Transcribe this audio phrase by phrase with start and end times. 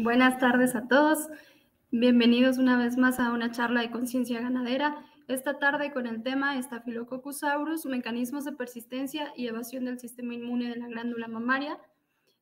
[0.00, 1.28] Buenas tardes a todos.
[1.90, 5.04] Bienvenidos una vez más a una charla de conciencia ganadera.
[5.26, 10.68] Esta tarde con el tema Staphylococcus aureus, mecanismos de persistencia y evasión del sistema inmune
[10.68, 11.80] de la glándula mamaria.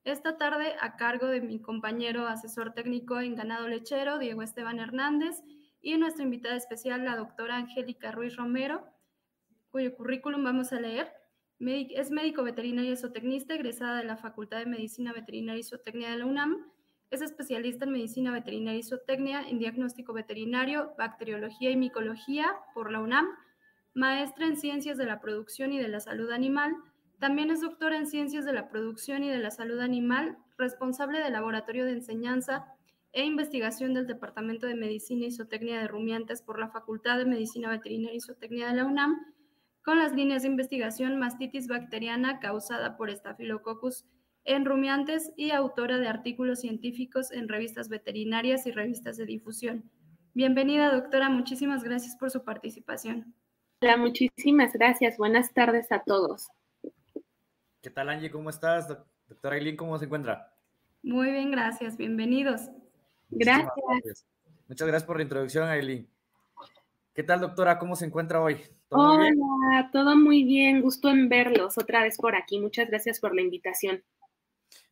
[0.04, 5.42] Esta tarde a cargo de mi compañero asesor técnico en ganado lechero, Diego Esteban Hernández,
[5.80, 8.84] y nuestra invitada especial, la doctora Angélica Ruiz Romero,
[9.70, 11.10] cuyo currículum vamos a leer.
[11.58, 16.18] Es médico veterinario y zootecnista, egresada de la Facultad de Medicina Veterinaria y Zootecnia de
[16.18, 16.75] la UNAM
[17.10, 23.00] es especialista en medicina veterinaria y zootecnia, en diagnóstico veterinario, bacteriología y micología por la
[23.00, 23.26] UNAM,
[23.94, 26.74] maestra en ciencias de la producción y de la salud animal.
[27.18, 31.32] También es doctora en ciencias de la producción y de la salud animal, responsable del
[31.32, 32.66] laboratorio de enseñanza
[33.12, 37.70] e investigación del Departamento de Medicina y Zootecnia de Rumiantes por la Facultad de Medicina
[37.70, 39.16] Veterinaria y Zootecnia de la UNAM,
[39.82, 44.04] con las líneas de investigación mastitis bacteriana causada por Staphylococcus
[44.46, 49.90] en rumiantes y autora de artículos científicos en revistas veterinarias y revistas de difusión.
[50.34, 51.28] Bienvenida, doctora.
[51.28, 53.34] Muchísimas gracias por su participación.
[53.82, 55.18] Hola, muchísimas gracias.
[55.18, 56.48] Buenas tardes a todos.
[57.82, 58.30] ¿Qué tal, Angie?
[58.30, 58.88] ¿Cómo estás?
[59.28, 60.54] Doctora Eileen, ¿cómo se encuentra?
[61.02, 61.96] Muy bien, gracias.
[61.96, 62.70] Bienvenidos.
[63.30, 64.26] Gracias.
[64.68, 66.08] Muchas gracias por la introducción, Aileen.
[67.14, 67.78] ¿Qué tal, doctora?
[67.78, 68.58] ¿Cómo se encuentra hoy?
[68.90, 70.82] Hola, todo muy bien.
[70.82, 72.60] Gusto en verlos otra vez por aquí.
[72.60, 74.02] Muchas gracias por la invitación.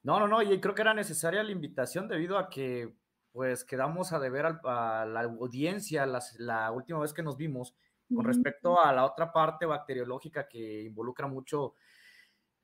[0.05, 2.92] No, no, no, y creo que era necesaria la invitación debido a que
[3.33, 6.06] pues quedamos a deber a, la audiencia
[6.38, 7.74] la última vez que nos vimos
[8.14, 11.74] con respecto a la otra parte bacteriológica que involucra mucho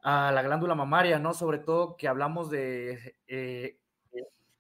[0.03, 1.35] a la glándula mamaria, ¿no?
[1.35, 3.79] Sobre todo que hablamos de, eh,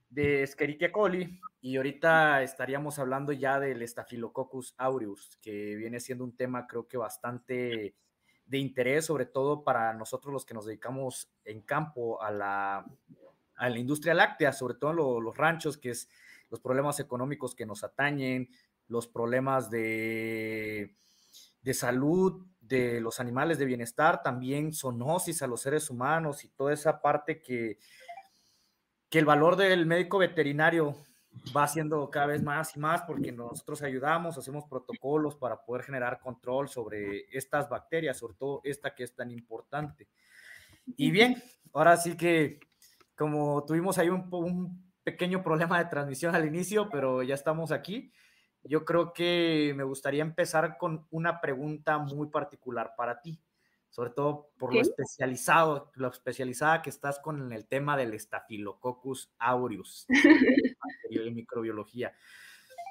[0.08, 6.34] de Escherichia coli y ahorita estaríamos hablando ya del Staphylococcus aureus, que viene siendo un
[6.34, 7.94] tema creo que bastante
[8.50, 12.84] de interés, sobre todo para nosotros los que nos dedicamos en campo a la,
[13.54, 16.08] a la industria láctea, sobre todo en los ranchos, que es
[16.50, 18.50] los problemas económicos que nos atañen,
[18.88, 20.96] los problemas de,
[21.62, 26.72] de salud de los animales de bienestar, también zoonosis a los seres humanos y toda
[26.72, 27.78] esa parte que,
[29.08, 30.96] que el valor del médico veterinario
[31.56, 36.20] va haciendo cada vez más y más porque nosotros ayudamos, hacemos protocolos para poder generar
[36.20, 40.08] control sobre estas bacterias, sobre todo esta que es tan importante.
[40.96, 41.42] Y bien,
[41.72, 42.60] ahora sí que
[43.14, 48.12] como tuvimos ahí un, un pequeño problema de transmisión al inicio, pero ya estamos aquí.
[48.62, 53.40] Yo creo que me gustaría empezar con una pregunta muy particular para ti
[53.90, 60.06] sobre todo por lo especializado, lo especializada que estás con el tema del Staphylococcus aureus,
[61.08, 62.14] de microbiología.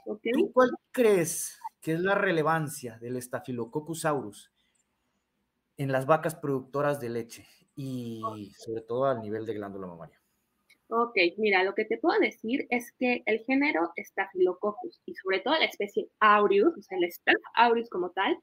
[0.06, 4.52] ¿Tú cuál crees que es la relevancia del Staphylococcus aureus
[5.78, 8.22] en las vacas productoras de leche y
[8.58, 10.20] sobre todo al nivel de glándula mamaria?
[10.92, 15.54] Ok, mira, lo que te puedo decir es que el género Staphylococcus y sobre todo
[15.54, 18.36] la especie aureus, o sea, el Staph aureus como tal,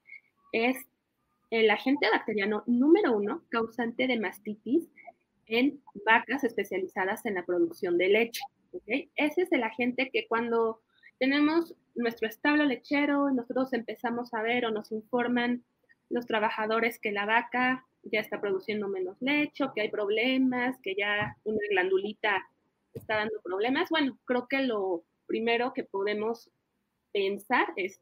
[0.53, 0.77] es
[1.51, 4.89] el agente bacteriano número uno causante de mastitis
[5.47, 8.43] en vacas especializadas en la producción de leche.
[8.87, 10.81] Ese es el agente que cuando
[11.19, 15.65] tenemos nuestro establo lechero, nosotros empezamos a ver o nos informan
[16.11, 21.37] los trabajadores que la vaca ya está produciendo menos leche, que hay problemas, que ya
[21.45, 22.47] una glandulita
[22.95, 23.91] está dando problemas.
[23.91, 26.51] Bueno, creo que lo primero que podemos
[27.13, 28.01] pensar es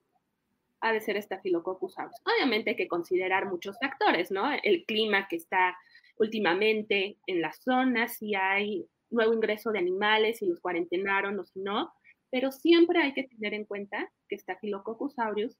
[0.80, 2.20] ha de ser Staphylococcus aureus.
[2.26, 4.52] Obviamente hay que considerar muchos factores, ¿no?
[4.62, 5.78] El clima que está
[6.18, 11.60] últimamente en la zona, si hay nuevo ingreso de animales, si los cuarentenaron o si
[11.60, 11.92] no,
[12.30, 15.56] pero siempre hay que tener en cuenta que Staphylococcus aureus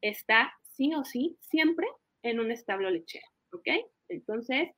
[0.00, 1.86] está sí o sí siempre
[2.22, 3.68] en un establo lechero, ¿ok?
[4.08, 4.70] Entonces,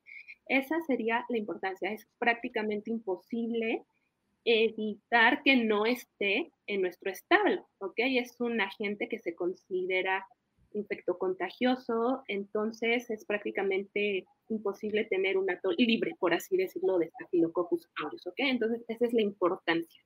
[0.47, 1.91] esa sería la importancia.
[1.91, 3.85] Es prácticamente imposible
[4.43, 7.95] evitar que no esté en nuestro establo, ¿ok?
[7.97, 10.25] Es un agente que se considera
[10.73, 18.27] infectocontagioso, entonces es prácticamente imposible tener un acto libre, por así decirlo, de Staphylococcus aureus,
[18.27, 18.35] ¿ok?
[18.37, 20.03] Entonces esa es la importancia.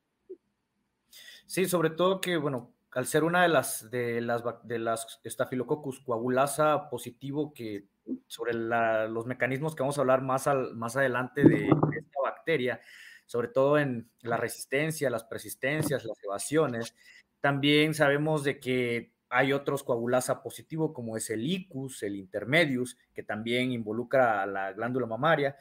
[1.45, 5.99] Sí, sobre todo que, bueno, al ser una de las de las de las Staphylococcus
[6.01, 7.87] coagulasa positivo que
[8.27, 12.81] sobre los mecanismos que vamos a hablar más al, más adelante de esta bacteria,
[13.25, 16.95] sobre todo en la resistencia, las persistencias, las evasiones.
[17.39, 23.23] También sabemos de que hay otros coagulasa positivo como es el ICUS, el intermedius, que
[23.23, 25.55] también involucra a la glándula mamaria,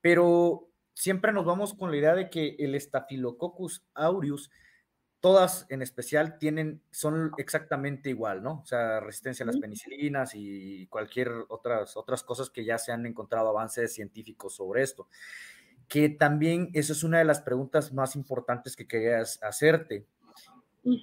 [0.00, 4.50] pero siempre nos vamos con la idea de que el Staphylococcus aureus
[5.20, 8.60] todas en especial tienen, son exactamente igual, ¿no?
[8.62, 13.06] O sea, resistencia a las penicilinas y cualquier otras, otras cosas que ya se han
[13.06, 15.06] encontrado avances científicos sobre esto.
[15.92, 20.06] que también esa es una de las preguntas más importantes que querías hacerte,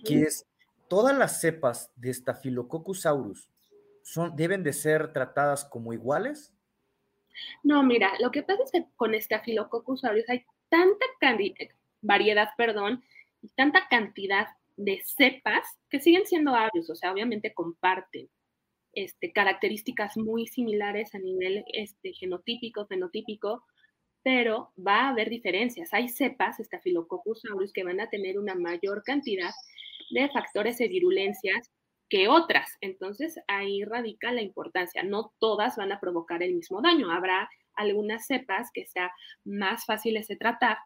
[0.04, 0.48] que es,
[0.89, 3.50] ¿todas las cepas de Staphylococcus aureus
[4.03, 6.53] son, deben de ser tratadas como iguales?
[7.63, 11.06] No, mira, lo que pasa es que con Staphylococcus aureus hay tanta
[12.01, 13.03] variedad, perdón,
[13.41, 18.30] y tanta cantidad de cepas que siguen siendo aureus, o sea, obviamente comparten
[18.94, 23.63] este, características muy similares a nivel este, genotípico, fenotípico,
[24.24, 25.94] pero va a haber diferencias.
[25.94, 29.51] Hay cepas, Staphylococcus aureus, que van a tener una mayor cantidad
[30.12, 31.71] de factores de virulencias
[32.10, 32.77] que otras.
[32.81, 35.04] Entonces ahí radica la importancia.
[35.04, 37.12] No todas van a provocar el mismo daño.
[37.12, 39.12] Habrá algunas cepas que sea
[39.45, 40.77] más fáciles de tratar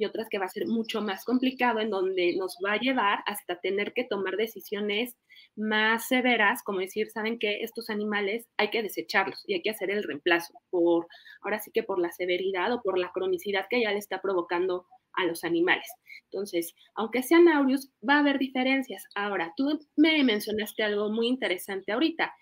[0.00, 3.18] y otras que va a ser mucho más complicado, en donde nos va a llevar
[3.26, 5.14] hasta tener que tomar decisiones
[5.56, 9.90] más severas, como decir, saben que estos animales hay que desecharlos y hay que hacer
[9.90, 11.06] el reemplazo por,
[11.42, 14.86] ahora sí que por la severidad o por la cronicidad que ya le está provocando
[15.12, 15.86] a los animales.
[16.24, 19.04] Entonces, aunque sean aureus, va a haber diferencias.
[19.14, 22.32] Ahora, tú me mencionaste algo muy interesante ahorita.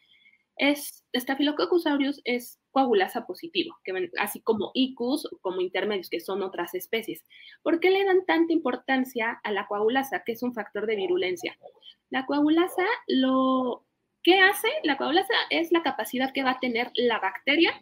[0.58, 3.76] Es, Staphylococcus aureus es coagulasa positivo,
[4.18, 7.24] así como ICUS, como intermedios, que son otras especies.
[7.62, 11.56] ¿Por qué le dan tanta importancia a la coagulasa, que es un factor de virulencia?
[12.10, 13.84] La coagulasa, lo
[14.22, 17.72] que hace, la coagulasa es la capacidad que va a tener la bacteria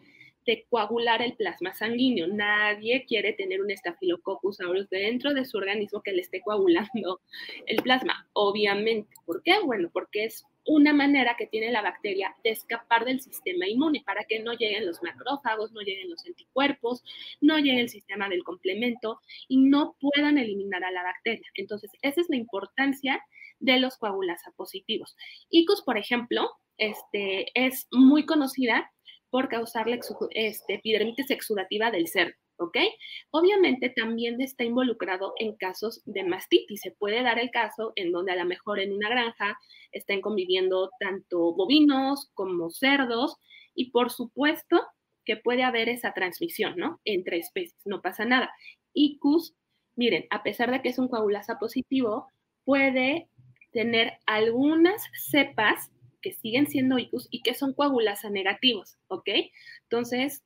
[0.47, 2.27] de coagular el plasma sanguíneo.
[2.27, 7.19] Nadie quiere tener un estafilococcus aureus dentro de su organismo que le esté coagulando
[7.65, 9.13] el plasma, obviamente.
[9.25, 9.59] ¿Por qué?
[9.63, 14.25] Bueno, porque es una manera que tiene la bacteria de escapar del sistema inmune para
[14.25, 17.03] que no lleguen los macrófagos, no lleguen los anticuerpos,
[17.39, 21.47] no llegue el sistema del complemento y no puedan eliminar a la bacteria.
[21.55, 23.23] Entonces, esa es la importancia
[23.59, 25.15] de los coagulasa positivos.
[25.49, 28.91] ICUS, por ejemplo, este, es muy conocida
[29.29, 29.99] por causar la
[30.31, 32.35] este, epidermitis exudativa del cerdo.
[32.57, 32.77] ¿Ok?
[33.31, 36.81] Obviamente también está involucrado en casos de mastitis.
[36.81, 39.57] Se puede dar el caso en donde a lo mejor en una granja
[39.91, 43.37] estén conviviendo tanto bovinos como cerdos
[43.73, 44.81] y por supuesto
[45.25, 47.01] que puede haber esa transmisión, ¿no?
[47.03, 48.49] Entre especies, no pasa nada.
[48.93, 49.55] ICUS,
[49.95, 52.27] miren, a pesar de que es un coagulasa positivo,
[52.63, 53.29] puede
[53.71, 59.29] tener algunas cepas que siguen siendo ICUS y que son coagulasa negativos, ¿ok?
[59.83, 60.43] Entonces,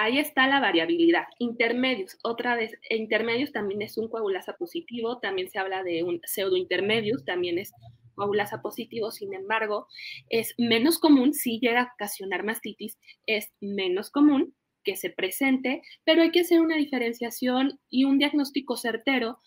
[0.00, 1.24] ahí está la variabilidad.
[1.38, 7.24] Intermedios, otra vez, intermedios también es un coagulasa positivo, también se habla de un pseudointermedios,
[7.24, 7.72] también es
[8.14, 9.86] coagulasa positivo, sin embargo,
[10.30, 14.54] es menos común, si llega a ocasionar mastitis, es menos común
[14.84, 19.38] que se presente, pero hay que hacer una diferenciación y un diagnóstico certero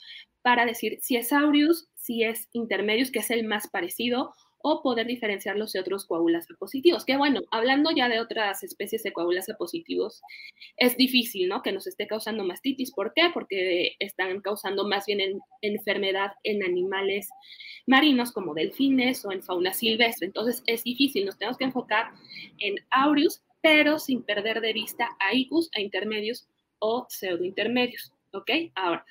[0.44, 4.34] para decir si es aureus, si es intermedios, que es el más parecido,
[4.66, 7.04] o poder diferenciarlos de otros coagulasa positivos.
[7.04, 10.22] Que bueno, hablando ya de otras especies de coagulasa positivos,
[10.78, 11.62] es difícil, ¿no?
[11.62, 12.94] Que nos esté causando mastitis.
[12.94, 13.24] ¿Por qué?
[13.34, 17.30] Porque están causando más bien enfermedad en animales
[17.86, 20.28] marinos como delfines o en fauna silvestre.
[20.28, 22.12] Entonces es difícil, nos tenemos que enfocar
[22.60, 26.48] en aureus, pero sin perder de vista a icus, a intermedios
[26.80, 28.14] o pseudointermedios.
[28.32, 28.50] ¿Ok?
[28.76, 29.06] Ahora,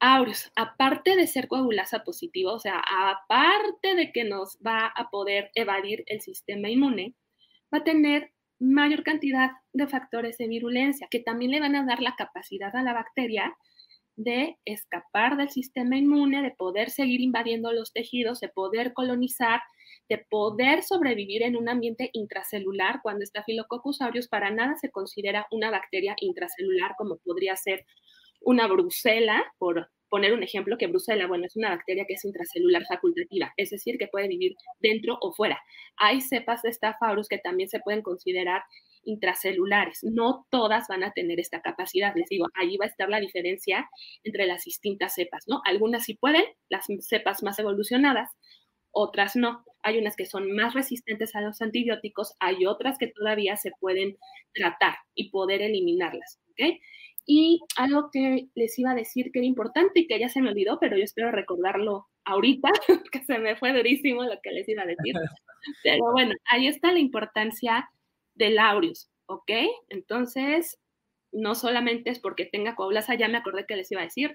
[0.00, 2.82] aureus, aparte de ser coagulasa positiva, o sea,
[3.12, 7.14] aparte de que nos va a poder evadir el sistema inmune,
[7.72, 12.00] va a tener mayor cantidad de factores de virulencia que también le van a dar
[12.00, 13.54] la capacidad a la bacteria
[14.16, 19.60] de escapar del sistema inmune, de poder seguir invadiendo los tejidos, de poder colonizar,
[20.08, 25.70] de poder sobrevivir en un ambiente intracelular cuando Staphylococcus aureus para nada se considera una
[25.70, 27.84] bacteria intracelular como podría ser
[28.44, 32.84] una brucela, por poner un ejemplo, que brucela, bueno, es una bacteria que es intracelular
[32.86, 35.60] facultativa, es decir, que puede vivir dentro o fuera.
[35.96, 38.62] Hay cepas de Staphylococcus que también se pueden considerar
[39.04, 40.00] intracelulares.
[40.02, 42.14] No todas van a tener esta capacidad.
[42.14, 43.88] Les digo, ahí va a estar la diferencia
[44.22, 45.60] entre las distintas cepas, ¿no?
[45.64, 48.30] Algunas sí pueden, las cepas más evolucionadas,
[48.90, 49.64] otras no.
[49.82, 54.16] Hay unas que son más resistentes a los antibióticos, hay otras que todavía se pueden
[54.54, 56.78] tratar y poder eliminarlas, ¿ok?
[57.26, 60.50] Y algo que les iba a decir que era importante y que ya se me
[60.50, 62.70] olvidó, pero yo espero recordarlo ahorita,
[63.12, 65.14] que se me fue durísimo lo que les iba a decir.
[65.82, 67.90] Pero bueno, ahí está la importancia
[68.34, 69.50] del aureus, ¿ok?
[69.88, 70.78] Entonces,
[71.32, 74.32] no solamente es porque tenga coagulasa, ya me acordé que les iba a decir.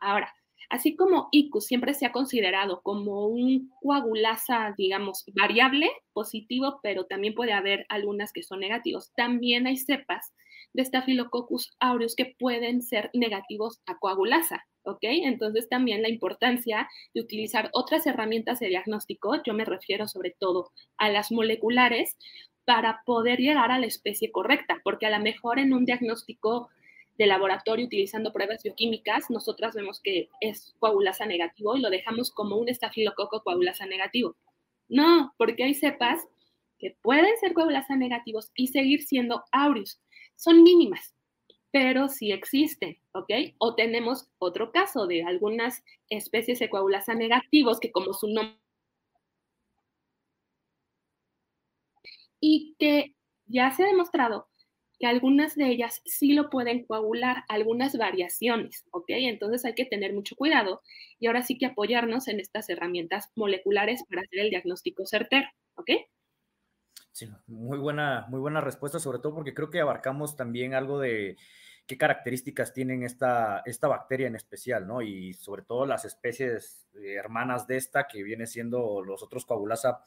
[0.00, 0.32] Ahora,
[0.70, 7.34] así como ICU siempre se ha considerado como un coagulasa, digamos, variable, positivo, pero también
[7.34, 10.32] puede haber algunas que son negativos, también hay cepas
[10.72, 15.02] de Staphylococcus aureus que pueden ser negativos a coagulasa, ¿ok?
[15.02, 20.70] Entonces también la importancia de utilizar otras herramientas de diagnóstico, yo me refiero sobre todo
[20.96, 22.16] a las moleculares,
[22.64, 26.68] para poder llegar a la especie correcta, porque a lo mejor en un diagnóstico
[27.18, 32.56] de laboratorio utilizando pruebas bioquímicas, nosotras vemos que es coagulasa negativo y lo dejamos como
[32.56, 34.36] un estafilococo coagulasa negativo.
[34.88, 36.20] No, porque hay cepas
[36.78, 40.00] que pueden ser coagulasa negativos y seguir siendo aureus.
[40.40, 41.14] Son mínimas,
[41.70, 43.30] pero sí existen, ¿ok?
[43.58, 48.58] O tenemos otro caso de algunas especies de coagulasa negativos que como su nombre
[52.40, 53.14] y que
[53.46, 54.48] ya se ha demostrado
[54.98, 59.06] que algunas de ellas sí lo pueden coagular, algunas variaciones, ¿ok?
[59.08, 60.82] Entonces hay que tener mucho cuidado
[61.18, 65.90] y ahora sí que apoyarnos en estas herramientas moleculares para hacer el diagnóstico certero, ¿ok?
[67.12, 71.36] Sí, muy buena, muy buena respuesta, sobre todo porque creo que abarcamos también algo de
[71.86, 75.02] qué características tienen esta, esta bacteria en especial, ¿no?
[75.02, 80.04] Y sobre todo las especies eh, hermanas de esta, que viene siendo los otros coagulasa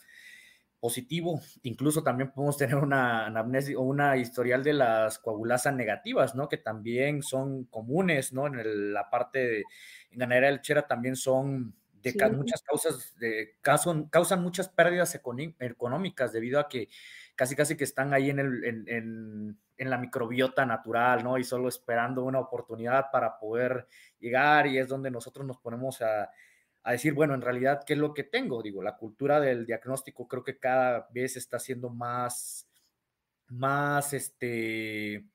[0.80, 1.42] positivo.
[1.64, 6.48] Incluso también podemos tener una anamnesis o una historial de las coagulasas negativas, ¿no?
[6.48, 8.48] Que también son comunes, ¿no?
[8.48, 9.64] En la parte de,
[10.12, 16.60] en ganadera lechera también son de muchas causas, de, causan, causan muchas pérdidas económicas debido
[16.60, 16.90] a que
[17.36, 21.38] casi casi que están ahí en, el, en, en, la microbiota natural, ¿no?
[21.38, 23.88] Y solo esperando una oportunidad para poder
[24.20, 26.30] llegar y es donde nosotros nos ponemos a,
[26.84, 28.62] a decir, bueno, en realidad, ¿qué es lo que tengo?
[28.62, 32.68] Digo, la cultura del diagnóstico creo que cada vez está siendo más,
[33.48, 35.26] más, este,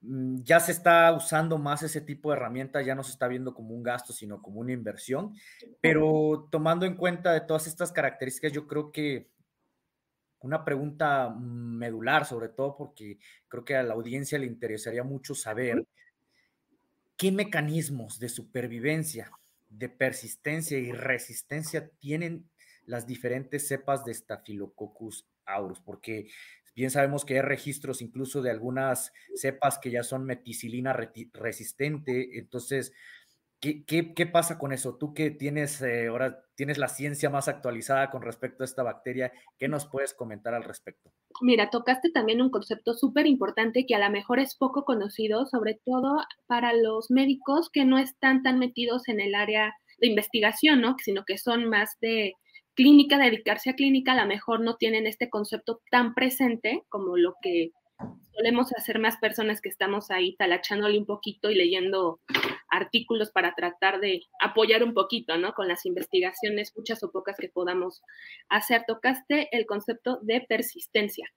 [0.00, 3.74] ya se está usando más ese tipo de herramientas, ya no se está viendo como
[3.74, 5.34] un gasto, sino como una inversión.
[5.80, 9.30] Pero tomando en cuenta de todas estas características, yo creo que
[10.40, 15.84] una pregunta medular, sobre todo porque creo que a la audiencia le interesaría mucho saber
[17.16, 19.30] qué mecanismos de supervivencia
[19.68, 22.48] de persistencia y resistencia tienen
[22.84, 26.28] las diferentes cepas de Staphylococcus aureus, porque
[26.76, 30.92] bien sabemos que hay registros incluso de algunas cepas que ya son meticilina
[31.32, 32.92] resistente, entonces,
[33.60, 34.96] ¿qué, pasa con eso?
[34.96, 39.32] Tú que tienes eh, ahora tienes la ciencia más actualizada con respecto a esta bacteria,
[39.58, 41.12] ¿qué nos puedes comentar al respecto?
[41.40, 45.80] Mira, tocaste también un concepto súper importante que a lo mejor es poco conocido, sobre
[45.84, 50.96] todo para los médicos que no están tan metidos en el área de investigación, ¿no?
[51.02, 52.34] Sino que son más de
[52.76, 57.34] clínica, dedicarse a clínica, a lo mejor no tienen este concepto tan presente como lo
[57.42, 57.72] que
[58.32, 62.20] solemos hacer más personas que estamos ahí talachándole un poquito y leyendo
[62.68, 65.54] artículos para tratar de apoyar un poquito, ¿no?
[65.54, 68.02] Con las investigaciones, muchas o pocas que podamos
[68.50, 68.84] hacer.
[68.86, 71.32] Tocaste el concepto de persistencia.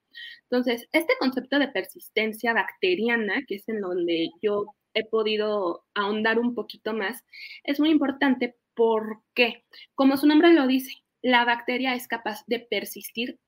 [0.50, 6.54] Entonces, este concepto de persistencia bacteriana, que es en donde yo he podido ahondar un
[6.54, 7.24] poquito más,
[7.64, 10.92] es muy importante porque, como su nombre lo dice,
[11.22, 13.38] la bacteria es capaz de persistir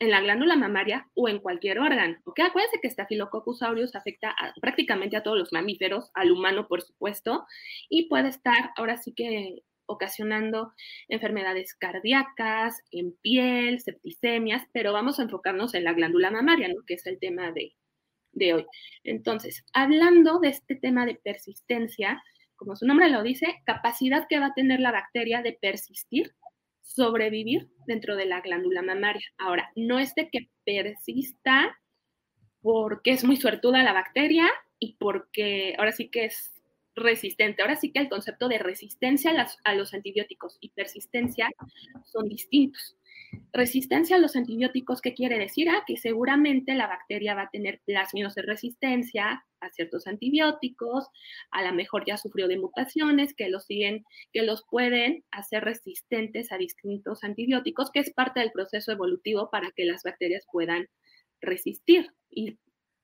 [0.00, 2.16] en la glándula mamaria o en cualquier órgano.
[2.24, 2.40] ¿ok?
[2.40, 7.46] Acuérdense que Staphylococcus aureus afecta prácticamente a todos los mamíferos, al humano por supuesto,
[7.88, 10.72] y puede estar ahora sí que ocasionando
[11.08, 16.84] enfermedades cardíacas, en piel, septicemias, pero vamos a enfocarnos en la glándula mamaria, ¿no?
[16.86, 17.74] que es el tema de,
[18.32, 18.66] de hoy.
[19.02, 22.22] Entonces, hablando de este tema de persistencia,
[22.56, 26.34] como su nombre lo dice, capacidad que va a tener la bacteria de persistir
[26.88, 29.26] sobrevivir dentro de la glándula mamaria.
[29.38, 31.78] Ahora, no es de que persista
[32.60, 36.52] porque es muy suertuda la bacteria y porque ahora sí que es
[36.94, 37.62] resistente.
[37.62, 41.48] Ahora sí que el concepto de resistencia a, a los antibióticos y persistencia
[42.04, 42.96] son distintos.
[43.52, 45.68] Resistencia a los antibióticos, ¿qué quiere decir?
[45.68, 51.08] Ah, que seguramente la bacteria va a tener plásmidos de resistencia a ciertos antibióticos,
[51.50, 56.52] a lo mejor ya sufrió de mutaciones que los siguen, que los pueden hacer resistentes
[56.52, 60.86] a distintos antibióticos, que es parte del proceso evolutivo para que las bacterias puedan
[61.40, 62.58] resistir y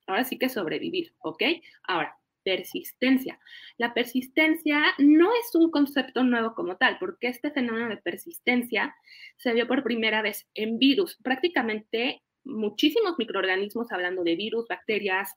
[0.07, 1.43] ahora sí que sobrevivir, ¿ok?
[1.85, 3.41] Ahora, persistencia.
[3.79, 8.95] La persistencia no es un concepto nuevo como tal, porque este fenómeno de persistencia
[9.37, 11.19] se vio por primera vez en virus.
[11.23, 15.31] Prácticamente muchísimos microorganismos, hablando de virus, bacterias,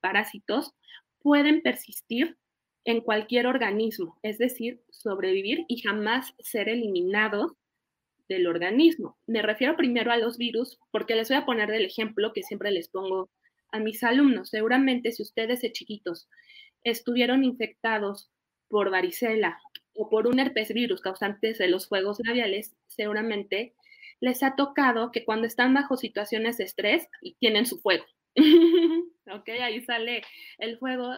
[0.00, 0.74] parásitos,
[1.20, 2.38] pueden persistir
[2.84, 7.52] en cualquier organismo, es decir, sobrevivir y jamás ser eliminados
[8.28, 9.16] del organismo.
[9.26, 12.70] Me refiero primero a los virus porque les voy a poner del ejemplo que siempre
[12.70, 13.30] les pongo
[13.72, 14.50] a mis alumnos.
[14.50, 16.28] Seguramente si ustedes de chiquitos
[16.84, 18.30] estuvieron infectados
[18.68, 19.58] por varicela
[19.94, 23.74] o por un herpes virus causante de los fuegos labiales, seguramente
[24.20, 28.04] les ha tocado que cuando están bajo situaciones de estrés y tienen su fuego.
[29.30, 30.22] ok, ahí sale
[30.58, 31.10] el fuego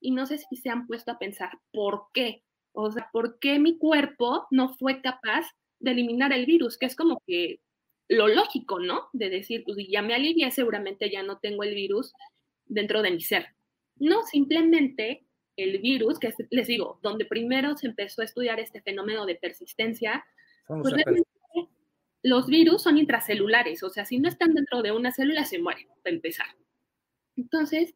[0.00, 2.42] y no sé si se han puesto a pensar por qué.
[2.72, 5.46] O sea, ¿por qué mi cuerpo no fue capaz
[5.80, 6.78] de eliminar el virus?
[6.78, 7.60] Que es como que
[8.10, 9.08] lo lógico, ¿no?
[9.12, 12.12] De decir, pues ya me alivié, seguramente ya no tengo el virus
[12.66, 13.46] dentro de mi ser.
[13.96, 15.24] No, simplemente
[15.56, 20.24] el virus, que les digo, donde primero se empezó a estudiar este fenómeno de persistencia,
[20.66, 20.94] pues
[22.22, 25.86] los virus son intracelulares, o sea, si no están dentro de una célula se mueren,
[26.02, 26.46] para empezar.
[27.36, 27.94] Entonces,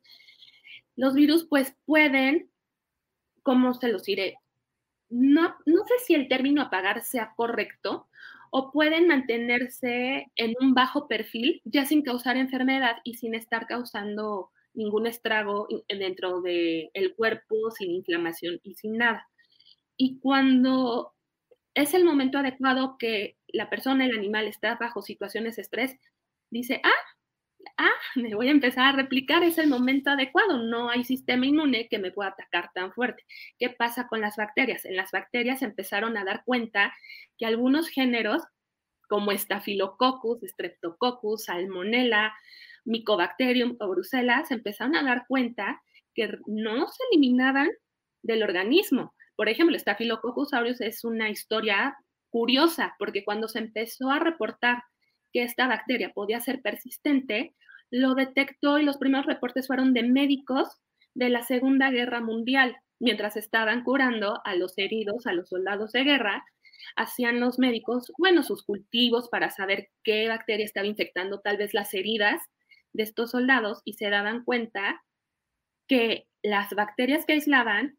[0.94, 2.50] los virus pues pueden,
[3.42, 4.38] ¿cómo se los diré?
[5.10, 8.08] No, no sé si el término apagar sea correcto,
[8.56, 14.52] o pueden mantenerse en un bajo perfil, ya sin causar enfermedad y sin estar causando
[14.74, 19.26] ningún estrago dentro del cuerpo, sin inflamación y sin nada.
[19.96, 21.14] Y cuando
[21.74, 25.98] es el momento adecuado que la persona, el animal está bajo situaciones de estrés,
[26.48, 27.13] dice, ah,
[27.76, 31.88] ah, me voy a empezar a replicar, es el momento adecuado, no hay sistema inmune
[31.88, 33.24] que me pueda atacar tan fuerte.
[33.58, 34.84] ¿Qué pasa con las bacterias?
[34.84, 36.94] En las bacterias empezaron a dar cuenta
[37.38, 38.42] que algunos géneros,
[39.08, 42.34] como Staphylococcus, Streptococcus, Salmonella,
[42.84, 45.82] Mycobacterium o Bruselas, empezaron a dar cuenta
[46.14, 47.68] que no se eliminaban
[48.22, 49.14] del organismo.
[49.36, 51.96] Por ejemplo, Staphylococcus aureus es una historia
[52.30, 54.82] curiosa, porque cuando se empezó a reportar
[55.34, 57.54] que esta bacteria podía ser persistente,
[57.90, 60.80] lo detectó y los primeros reportes fueron de médicos
[61.12, 66.04] de la Segunda Guerra Mundial, mientras estaban curando a los heridos, a los soldados de
[66.04, 66.44] guerra,
[66.96, 71.92] hacían los médicos, bueno, sus cultivos para saber qué bacteria estaba infectando tal vez las
[71.94, 72.40] heridas
[72.92, 75.02] de estos soldados y se daban cuenta
[75.88, 77.98] que las bacterias que aislaban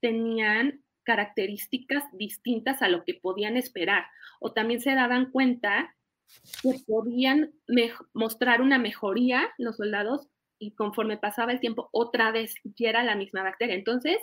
[0.00, 4.06] tenían características distintas a lo que podían esperar.
[4.40, 5.94] O también se daban cuenta
[6.62, 7.52] que podían
[8.12, 10.28] mostrar una mejoría los soldados
[10.58, 13.74] y conforme pasaba el tiempo otra vez ya era la misma bacteria.
[13.74, 14.18] Entonces,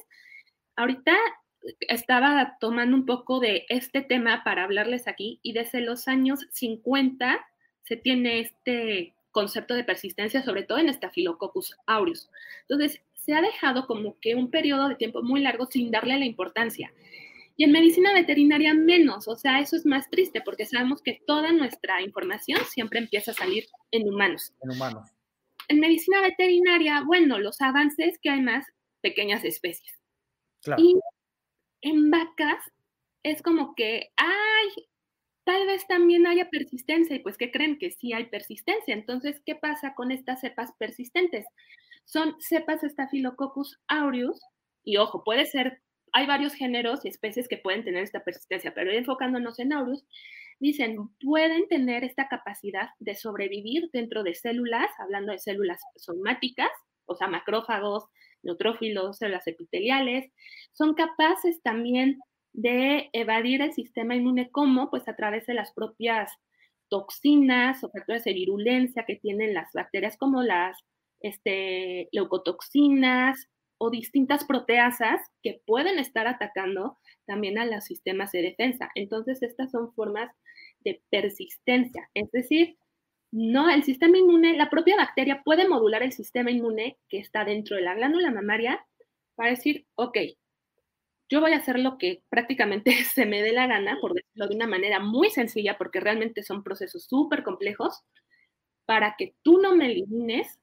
[0.75, 1.15] ahorita
[1.81, 7.39] estaba tomando un poco de este tema para hablarles aquí y desde los años 50
[7.83, 12.29] se tiene este concepto de persistencia, sobre todo en Staphylococcus aureus.
[12.67, 16.25] Entonces, se ha dejado como que un periodo de tiempo muy largo sin darle la
[16.25, 16.91] importancia.
[17.61, 21.51] Y en medicina veterinaria menos, o sea, eso es más triste porque sabemos que toda
[21.51, 24.51] nuestra información siempre empieza a salir en humanos.
[24.63, 25.11] En humanos.
[25.67, 28.65] En medicina veterinaria, bueno, los avances que hay más
[29.01, 29.93] pequeñas especies.
[30.63, 30.81] Claro.
[30.81, 30.99] Y
[31.81, 32.65] en vacas
[33.21, 34.87] es como que, ay,
[35.43, 38.95] tal vez también haya persistencia y pues ¿qué creen que sí hay persistencia.
[38.95, 41.45] Entonces, ¿qué pasa con estas cepas persistentes?
[42.05, 44.41] Son cepas Staphylococcus aureus
[44.83, 48.91] y ojo, puede ser, hay varios géneros y especies que pueden tener esta persistencia, pero
[48.91, 50.05] enfocándonos en aureus,
[50.59, 56.69] dicen, pueden tener esta capacidad de sobrevivir dentro de células, hablando de células somáticas,
[57.05, 58.05] o sea, macrófagos,
[58.43, 60.31] neutrófilos, células epiteliales,
[60.73, 62.19] son capaces también
[62.53, 66.31] de evadir el sistema inmune como pues a través de las propias
[66.89, 70.77] toxinas o factores de virulencia que tienen las bacterias como las
[71.21, 73.47] este, leucotoxinas
[73.81, 78.91] o distintas proteasas que pueden estar atacando también a los sistemas de defensa.
[78.93, 80.31] Entonces, estas son formas
[80.81, 82.77] de persistencia, es decir,
[83.31, 87.75] no, el sistema inmune, la propia bacteria puede modular el sistema inmune que está dentro
[87.75, 88.85] de la glándula mamaria
[89.35, 90.17] para decir, ok,
[91.27, 94.55] yo voy a hacer lo que prácticamente se me dé la gana, por decirlo de
[94.55, 98.03] una manera muy sencilla, porque realmente son procesos súper complejos,
[98.85, 100.59] para que tú no me elimines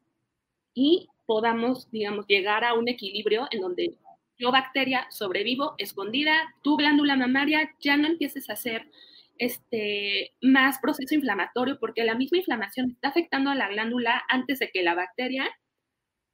[0.72, 3.98] y podamos, digamos, llegar a un equilibrio en donde
[4.38, 8.88] yo bacteria sobrevivo escondida, tu glándula mamaria ya no empieces a hacer
[9.36, 14.70] este, más proceso inflamatorio porque la misma inflamación está afectando a la glándula antes de
[14.70, 15.44] que la bacteria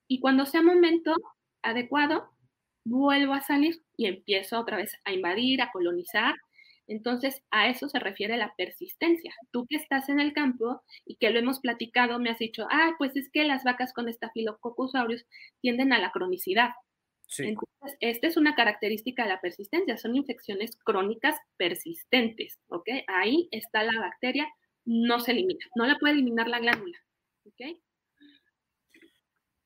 [0.07, 1.16] y cuando sea momento
[1.62, 2.30] adecuado
[2.85, 6.37] vuelvo a salir y empiezo otra vez a invadir, a colonizar.
[6.87, 9.35] Entonces, a eso se refiere la persistencia.
[9.51, 12.92] Tú que estás en el campo y que lo hemos platicado, me has dicho, ah,
[12.99, 15.25] pues es que las vacas con Staphylococcus aureus
[15.61, 16.70] tienden a la cronicidad.
[17.38, 22.88] Entonces, esta es una característica de la persistencia, son infecciones crónicas persistentes, ¿ok?
[23.09, 24.47] Ahí está la bacteria,
[24.85, 26.99] no se elimina, no la puede eliminar la glándula,
[27.47, 27.79] ¿ok?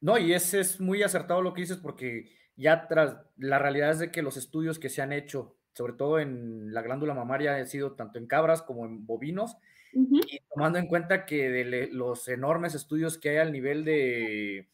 [0.00, 3.98] No, y ese es muy acertado lo que dices porque ya tras la realidad es
[3.98, 7.68] de que los estudios que se han hecho, sobre todo en la glándula mamaria, han
[7.68, 9.56] sido tanto en cabras como en bovinos,
[9.92, 14.68] y tomando en cuenta que de los enormes estudios que hay al nivel de,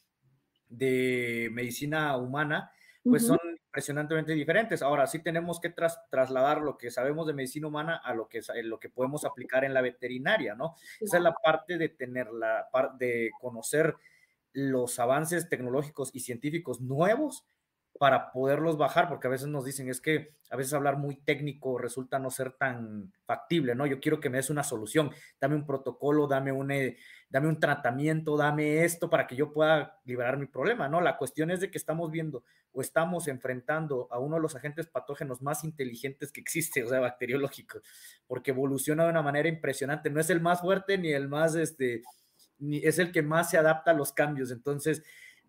[0.70, 4.80] de medicina humana, pues son impresionantemente diferentes.
[4.80, 5.74] Ahora sí tenemos que
[6.10, 9.74] trasladar lo que sabemos de medicina humana a lo que, lo que podemos aplicar en
[9.74, 10.74] la veterinaria, ¿no?
[11.02, 12.66] Esa es la parte de tener la
[12.98, 13.94] de conocer
[14.54, 17.44] los avances tecnológicos y científicos nuevos
[17.98, 21.78] para poderlos bajar, porque a veces nos dicen, es que a veces hablar muy técnico
[21.78, 23.87] resulta no ser tan factible, ¿no?
[23.87, 26.96] Yo quiero que me des una solución, dame un protocolo, dame un, eh,
[27.28, 31.00] dame un tratamiento, dame esto para que yo pueda liberar mi problema, ¿no?
[31.00, 34.88] La cuestión es de que estamos viendo o estamos enfrentando a uno de los agentes
[34.88, 37.83] patógenos más inteligentes que existe, o sea, bacteriológicos,
[38.26, 42.02] porque evoluciona de una manera impresionante, no es el más fuerte ni el más, este,
[42.59, 45.04] ni es el que más se adapta a los cambios, entonces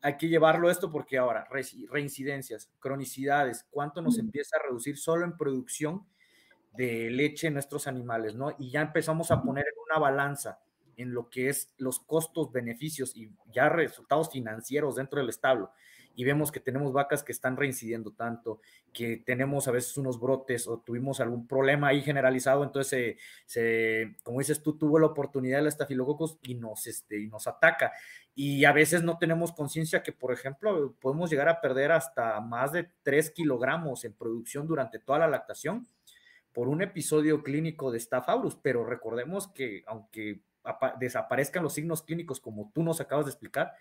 [0.05, 1.47] hay que llevarlo esto porque ahora,
[1.89, 6.05] reincidencias, cronicidades, cuánto nos empieza a reducir solo en producción
[6.73, 8.55] de leche en nuestros animales, ¿no?
[8.59, 10.59] Y ya empezamos a poner en una balanza
[10.95, 15.71] en lo que es los costos, beneficios y ya resultados financieros dentro del establo
[16.15, 18.61] y vemos que tenemos vacas que están reincidiendo tanto,
[18.93, 24.39] que tenemos a veces unos brotes o tuvimos algún problema ahí generalizado, entonces, se, como
[24.39, 27.91] dices tú, tuvo la oportunidad del estafilococcus y nos, este, y nos ataca.
[28.33, 32.71] Y a veces no tenemos conciencia que, por ejemplo, podemos llegar a perder hasta más
[32.71, 35.87] de 3 kilogramos en producción durante toda la lactación
[36.53, 40.41] por un episodio clínico de Staph aureus, pero recordemos que aunque
[40.99, 43.73] desaparezcan los signos clínicos como tú nos acabas de explicar,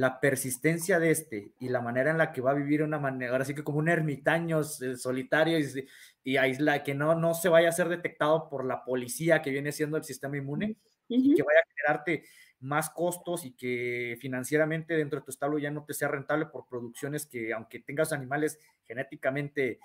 [0.00, 3.32] la persistencia de este y la manera en la que va a vivir una manera,
[3.32, 5.86] ahora sí que como un ermitaño eh, solitario y,
[6.24, 9.72] y aisla, que no, no se vaya a ser detectado por la policía que viene
[9.72, 12.24] siendo el sistema inmune y que vaya a generarte
[12.60, 16.66] más costos y que financieramente dentro de tu establo ya no te sea rentable por
[16.66, 19.80] producciones que aunque tengas animales genéticamente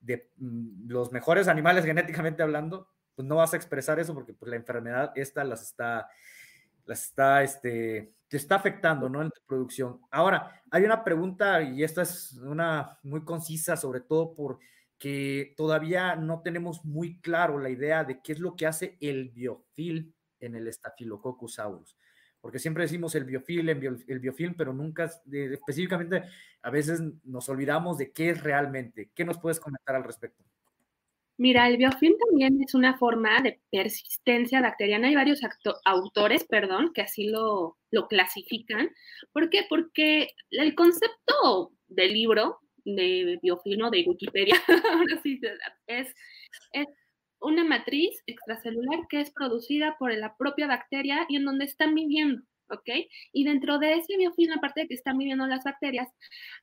[0.00, 4.50] de mm, los mejores animales genéticamente hablando, pues no vas a expresar eso porque pues
[4.50, 6.08] la enfermedad esta las está
[6.94, 9.22] está este te está afectando, ¿no?
[9.22, 10.00] En tu producción.
[10.08, 16.40] Ahora, hay una pregunta y esta es una muy concisa, sobre todo porque todavía no
[16.40, 20.72] tenemos muy claro la idea de qué es lo que hace el biofilm en el
[20.72, 21.96] Staphylococcus aureus.
[22.40, 26.22] Porque siempre decimos el biofilm, el biofilm, pero nunca específicamente
[26.62, 29.10] a veces nos olvidamos de qué es realmente.
[29.12, 30.44] ¿Qué nos puedes comentar al respecto?
[31.40, 35.08] Mira, el biofilm también es una forma de persistencia bacteriana.
[35.08, 35.40] Hay varios
[35.86, 38.90] autores, perdón, que así lo, lo clasifican.
[39.32, 39.64] ¿Por qué?
[39.66, 44.54] Porque el concepto del libro de biofilm o de Wikipedia
[45.86, 46.14] es,
[47.40, 52.42] una matriz extracelular que es producida por la propia bacteria y en donde están viviendo.
[52.68, 52.90] ¿ok?
[53.32, 56.08] Y dentro de ese biofilm, aparte de que están viviendo las bacterias,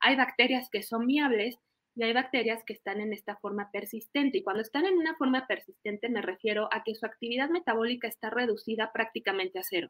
[0.02, 1.58] hay bacterias que son viables
[1.98, 4.38] y hay bacterias que están en esta forma persistente.
[4.38, 8.30] Y cuando están en una forma persistente me refiero a que su actividad metabólica está
[8.30, 9.90] reducida prácticamente a cero.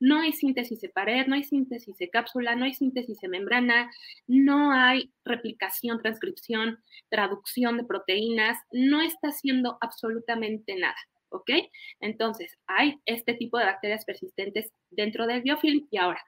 [0.00, 3.88] No hay síntesis de pared, no hay síntesis de cápsula, no hay síntesis de membrana,
[4.26, 10.96] no hay replicación, transcripción, traducción de proteínas, no está haciendo absolutamente nada.
[11.28, 11.50] ¿Ok?
[12.00, 15.86] Entonces, hay este tipo de bacterias persistentes dentro del biofilm.
[15.90, 16.22] Y ahora,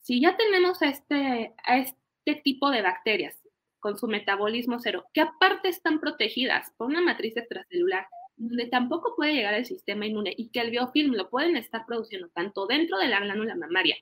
[0.00, 3.38] si ya tenemos este, este tipo de bacterias
[3.80, 9.34] con su metabolismo cero, que aparte están protegidas por una matriz extracelular, donde tampoco puede
[9.34, 13.08] llegar el sistema inmune y que el biofilm lo pueden estar produciendo tanto dentro de
[13.08, 13.96] la glándula mamaria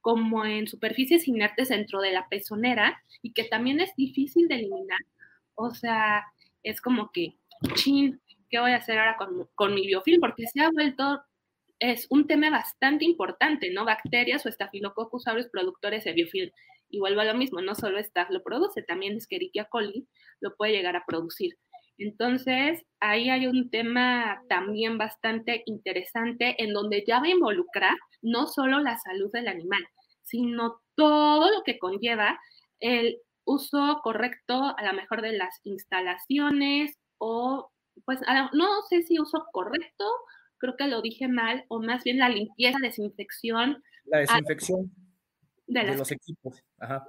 [0.00, 5.00] como en superficies inertes dentro de la pezonera y que también es difícil de eliminar.
[5.54, 6.24] O sea,
[6.62, 7.36] es como que,
[7.74, 10.20] chin, ¿qué voy a hacer ahora con, con mi biofilm?
[10.20, 11.20] Porque se ha vuelto,
[11.78, 13.84] es un tema bastante importante, ¿no?
[13.84, 16.50] Bacterias o estafilococcus aureus productores de biofilm.
[16.90, 20.08] Y vuelvo a lo mismo, no solo Staph lo produce, también Escherichia coli
[20.40, 21.58] lo puede llegar a producir.
[21.98, 28.46] Entonces, ahí hay un tema también bastante interesante en donde ya va a involucrar no
[28.46, 29.84] solo la salud del animal,
[30.22, 32.38] sino todo lo que conlleva
[32.80, 37.70] el uso correcto a lo mejor de las instalaciones o,
[38.04, 38.20] pues,
[38.52, 40.04] no sé si uso correcto,
[40.58, 43.82] creo que lo dije mal, o más bien la limpieza, desinfección.
[44.04, 44.92] La desinfección
[45.68, 46.62] de, los equipos.
[46.78, 47.06] Ajá.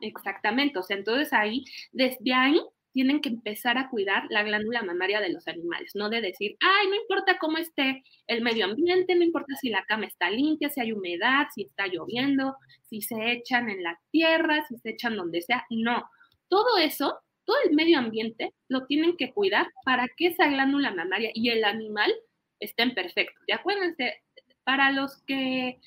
[0.00, 0.78] exactamente.
[0.78, 2.60] O sea, entonces ahí, desde ahí,
[2.92, 6.88] tienen que empezar a cuidar la glándula mamaria de los animales, no de decir, ay,
[6.88, 10.80] no importa cómo esté el medio ambiente, no importa si la cama está limpia, si
[10.80, 12.56] hay humedad, si está lloviendo,
[12.88, 15.64] si se echan en la tierra, si se echan donde sea.
[15.70, 16.04] No,
[16.48, 21.30] todo eso, todo el medio ambiente lo tienen que cuidar para que esa glándula mamaria
[21.32, 22.12] y el animal
[22.60, 23.42] estén perfectos.
[23.46, 24.22] Y acuérdense,
[24.64, 25.78] para los que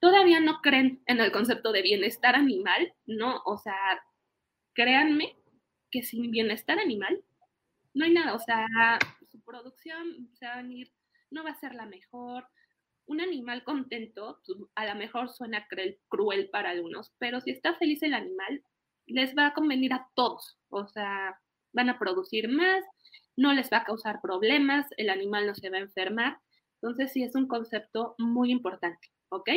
[0.00, 3.42] todavía no creen en el concepto de bienestar animal, ¿no?
[3.44, 4.02] O sea,
[4.74, 5.36] créanme
[5.90, 7.22] que sin bienestar animal
[7.94, 8.66] no hay nada, o sea,
[9.30, 10.92] su producción se va a venir,
[11.30, 12.46] no va a ser la mejor.
[13.06, 15.66] Un animal contento, pues, a lo mejor suena
[16.08, 18.62] cruel para algunos, pero si está feliz el animal,
[19.06, 21.40] les va a convenir a todos, o sea,
[21.72, 22.84] van a producir más,
[23.36, 26.38] no les va a causar problemas, el animal no se va a enfermar.
[26.82, 29.50] Entonces sí es un concepto muy importante, ¿ok?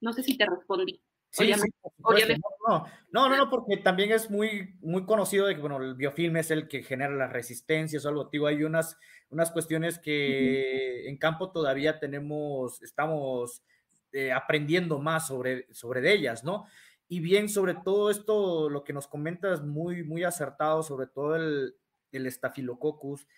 [0.00, 1.00] No sé si te respondí.
[1.32, 5.76] Sí, sí, no, no, no, no, porque también es muy, muy conocido de que, bueno,
[5.80, 10.00] el biofilm es el que genera las resistencias o algo, digo, hay unas, unas cuestiones
[10.00, 13.62] que en campo todavía tenemos, estamos
[14.10, 16.66] eh, aprendiendo más sobre, sobre de ellas, ¿no?
[17.06, 21.76] Y bien, sobre todo esto, lo que nos comentas muy, muy acertado, sobre todo el,
[22.10, 23.28] el estafilococcus,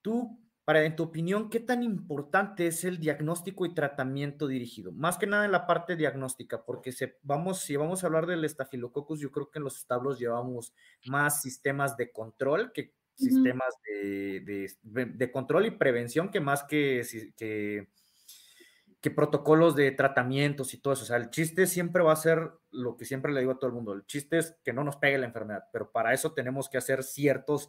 [0.00, 4.92] tú para, en tu opinión, ¿qué tan importante es el diagnóstico y tratamiento dirigido?
[4.92, 8.44] Más que nada en la parte diagnóstica, porque se, vamos, si vamos a hablar del
[8.44, 10.72] estafilococcus, yo creo que en los establos llevamos
[11.06, 17.88] más sistemas de control que sistemas de, de, control y prevención que más que, que,
[19.00, 21.02] que, protocolos de tratamientos y todo eso.
[21.02, 23.68] O sea, el chiste siempre va a ser lo que siempre le digo a todo
[23.68, 26.68] el mundo, el chiste es que no nos pegue la enfermedad, pero para eso tenemos
[26.68, 27.68] que hacer ciertos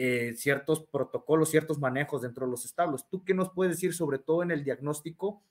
[0.00, 3.08] eh, ciertos protocolos, ciertos manejos dentro de los establos.
[3.08, 5.42] ¿Tú qué nos puedes decir sobre todo en el diagnóstico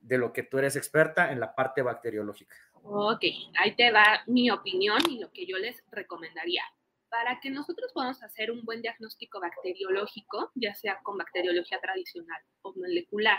[0.00, 2.54] de lo que tú eres experta en la parte bacteriológica?
[2.84, 3.24] Ok,
[3.58, 6.62] ahí te va mi opinión y lo que yo les recomendaría.
[7.08, 12.72] Para que nosotros podamos hacer un buen diagnóstico bacteriológico, ya sea con bacteriología tradicional o
[12.76, 13.38] molecular,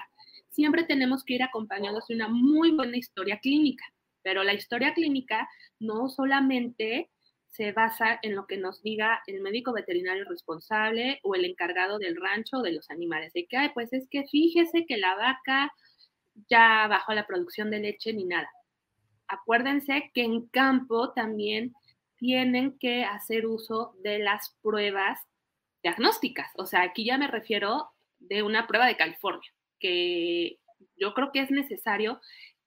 [0.49, 3.85] siempre tenemos que ir acompañados de una muy buena historia clínica.
[4.21, 5.47] Pero la historia clínica
[5.79, 7.12] no solamente
[7.53, 12.15] se basa en lo que nos diga el médico veterinario responsable o el encargado del
[12.15, 13.31] rancho de los animales.
[13.33, 15.71] De que, pues es que fíjese que la vaca
[16.49, 18.49] ya bajó la producción de leche ni nada.
[19.27, 21.73] Acuérdense que en campo también
[22.17, 25.19] tienen que hacer uso de las pruebas
[25.83, 26.51] diagnósticas.
[26.57, 30.57] O sea, aquí ya me refiero de una prueba de California, que
[30.95, 32.19] yo creo que es necesario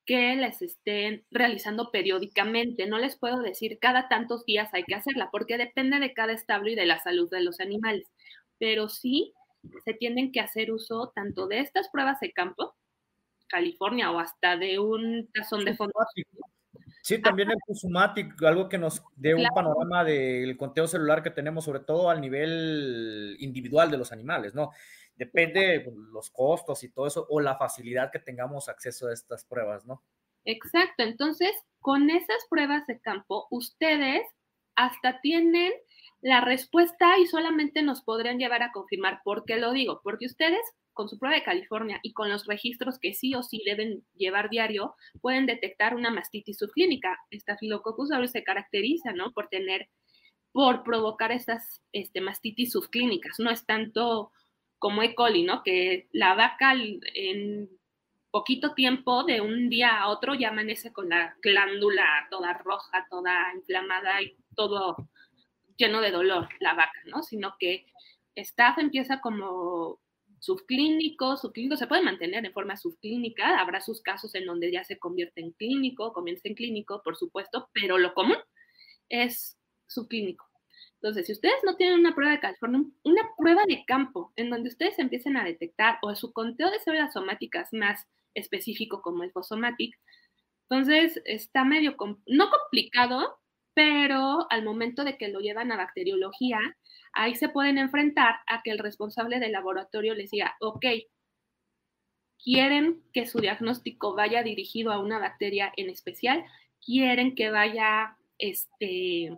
[0.07, 2.87] que les estén realizando periódicamente.
[2.87, 6.71] No les puedo decir cada tantos días hay que hacerla, porque depende de cada establo
[6.71, 8.07] y de la salud de los animales.
[8.59, 9.35] Pero sí
[9.85, 12.75] se tienen que hacer uso tanto de estas pruebas de campo,
[13.49, 15.93] California, o hasta de un tazón de fondo.
[17.03, 21.65] Sí, también el Pusumatic, algo que nos dé un panorama del conteo celular que tenemos,
[21.65, 24.73] sobre todo al nivel individual de los animales, ¿no?
[25.17, 29.45] Depende pues, los costos y todo eso, o la facilidad que tengamos acceso a estas
[29.45, 30.03] pruebas, ¿no?
[30.45, 31.03] Exacto.
[31.03, 34.23] Entonces, con esas pruebas de campo, ustedes
[34.77, 35.73] hasta tienen
[36.21, 39.21] la respuesta y solamente nos podrían llevar a confirmar.
[39.25, 40.01] ¿Por qué lo digo?
[40.03, 40.61] Porque ustedes
[40.97, 44.49] con su prueba de California y con los registros que sí o sí deben llevar
[44.49, 47.19] diario, pueden detectar una mastitis subclínica.
[47.31, 49.31] Esta filococcus aureus se caracteriza, ¿no?
[49.33, 49.91] Por tener,
[50.53, 53.39] por provocar estas este, mastitis subclínicas.
[53.39, 54.33] No es tanto
[54.79, 55.15] como E.
[55.15, 55.63] coli, ¿no?
[55.63, 56.75] Que la vaca
[57.15, 57.69] en
[58.31, 63.55] poquito tiempo, de un día a otro, ya amanece con la glándula toda roja, toda
[63.55, 65.09] inflamada y todo
[65.79, 67.23] lleno de dolor, la vaca, ¿no?
[67.23, 67.87] Sino que
[68.35, 70.01] staff empieza como
[70.39, 74.99] subclínico, subclínico, se puede mantener en forma subclínica, habrá sus casos en donde ya se
[74.99, 78.37] convierte en clínico, comienza en clínico, por supuesto, pero lo común
[79.09, 80.47] es subclínico.
[81.01, 84.71] Entonces, si ustedes no tienen una prueba de California, una prueba de campo en donde
[84.71, 89.97] ustedes empiecen a detectar o su conteo de células somáticas más específico como el Fosomatic,
[90.69, 93.39] entonces está medio, no complicado,
[93.75, 96.59] pero al momento de que lo llevan a bacteriología,
[97.13, 100.87] ahí se pueden enfrentar a que el responsable del laboratorio les diga, ok,
[102.43, 106.45] quieren que su diagnóstico vaya dirigido a una bacteria en especial,
[106.85, 109.37] quieren que vaya, este,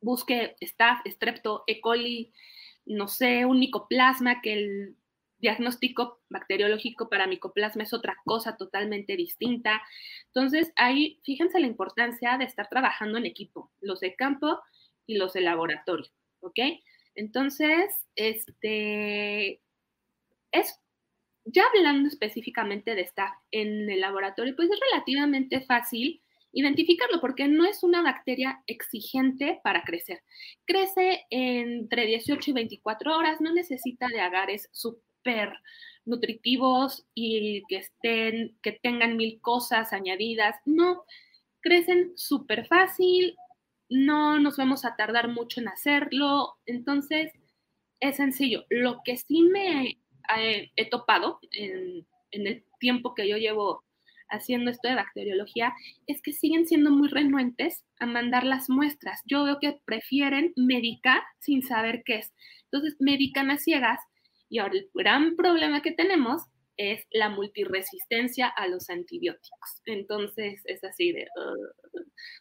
[0.00, 1.80] busque staph, strepto, E.
[1.80, 2.32] coli,
[2.86, 4.96] no sé, un micoplasma, que el
[5.38, 9.82] diagnóstico bacteriológico para micoplasma es otra cosa totalmente distinta.
[10.26, 14.60] Entonces, ahí fíjense la importancia de estar trabajando en equipo, los de campo
[15.06, 16.10] y los de laboratorio,
[16.40, 16.58] ¿ok?
[17.14, 19.60] Entonces, este,
[20.52, 20.78] es,
[21.44, 27.64] ya hablando específicamente de estar en el laboratorio, pues es relativamente fácil identificarlo porque no
[27.64, 30.22] es una bacteria exigente para crecer.
[30.64, 35.52] Crece entre 18 y 24 horas, no necesita de agares súper
[36.04, 40.56] nutritivos y que estén, que tengan mil cosas añadidas.
[40.64, 41.04] No,
[41.60, 43.36] crecen súper fácil,
[43.88, 46.56] no nos vamos a tardar mucho en hacerlo.
[46.66, 47.32] Entonces,
[48.00, 48.64] es sencillo.
[48.70, 49.98] Lo que sí me
[50.36, 53.84] eh, he topado en, en el tiempo que yo llevo
[54.30, 55.74] haciendo esto de bacteriología
[56.06, 59.20] es que siguen siendo muy renuentes a mandar las muestras.
[59.26, 62.32] Yo veo que prefieren medicar sin saber qué es.
[62.64, 64.00] Entonces, medican a ciegas
[64.48, 66.42] y ahora el gran problema que tenemos
[66.80, 69.82] es la multiresistencia a los antibióticos.
[69.84, 71.28] Entonces es así de,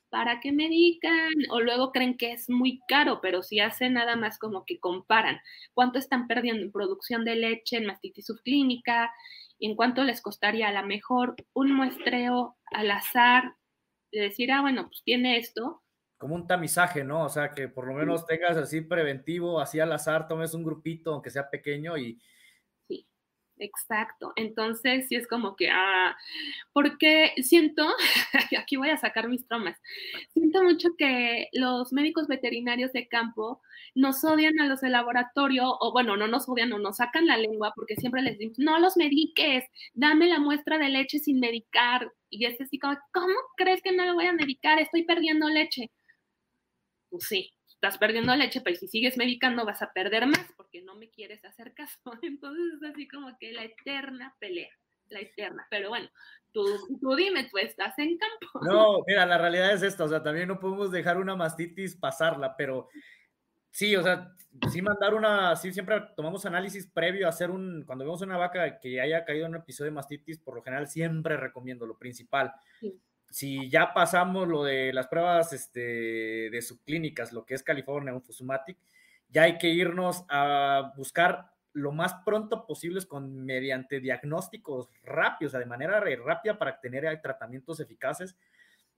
[0.10, 1.34] ¿para qué medican?
[1.52, 5.39] O luego creen que es muy caro, pero si hacen nada más como que comparan
[5.73, 9.12] cuánto están perdiendo en producción de leche, en mastitis subclínica,
[9.60, 13.56] y en cuánto les costaría a lo mejor un muestreo al azar
[14.12, 15.84] de decir, ah, bueno, pues tiene esto.
[16.17, 17.26] Como un tamizaje, ¿no?
[17.26, 21.13] O sea, que por lo menos tengas así preventivo, así al azar, tomes un grupito,
[21.13, 22.19] aunque sea pequeño, y,
[23.60, 24.32] Exacto.
[24.38, 26.15] Entonces, sí es como que, ah,
[26.74, 27.86] porque siento,
[28.58, 29.78] aquí voy a sacar mis traumas,
[30.34, 33.62] siento mucho que los médicos veterinarios de campo
[33.95, 37.38] nos odian a los de laboratorio, o bueno, no nos odian o nos sacan la
[37.38, 42.12] lengua porque siempre les decimos, no los mediques, dame la muestra de leche sin medicar.
[42.30, 44.80] Y es así como, ¿cómo crees que no lo voy a medicar?
[44.80, 45.89] Estoy perdiendo leche.
[47.12, 50.95] Pues sí, estás perdiendo leche, pero si sigues medicando vas a perder más porque no
[50.95, 51.97] me quieres hacer caso.
[52.21, 54.69] Entonces es así como que la eterna pelea,
[55.07, 55.65] la eterna.
[55.69, 56.09] Pero bueno,
[56.51, 56.65] tú,
[56.99, 58.65] tú dime, tú estás en campo.
[58.65, 62.57] No, mira, la realidad es esta, o sea, también no podemos dejar una mastitis pasarla,
[62.57, 62.89] pero
[63.71, 64.35] sí, o sea,
[64.69, 68.77] sí mandar una, sí siempre tomamos análisis previo a hacer un, cuando vemos una vaca
[68.81, 72.51] que haya caído en un episodio de mastitis, por lo general siempre recomiendo lo principal.
[72.81, 78.13] Sí si ya pasamos lo de las pruebas este, de subclínicas, lo que es California,
[78.13, 78.77] un Fusumatic,
[79.29, 85.53] ya hay que irnos a buscar lo más pronto posible con mediante diagnósticos rápidos, o
[85.53, 88.35] sea, de manera rápida para tener tratamientos eficaces,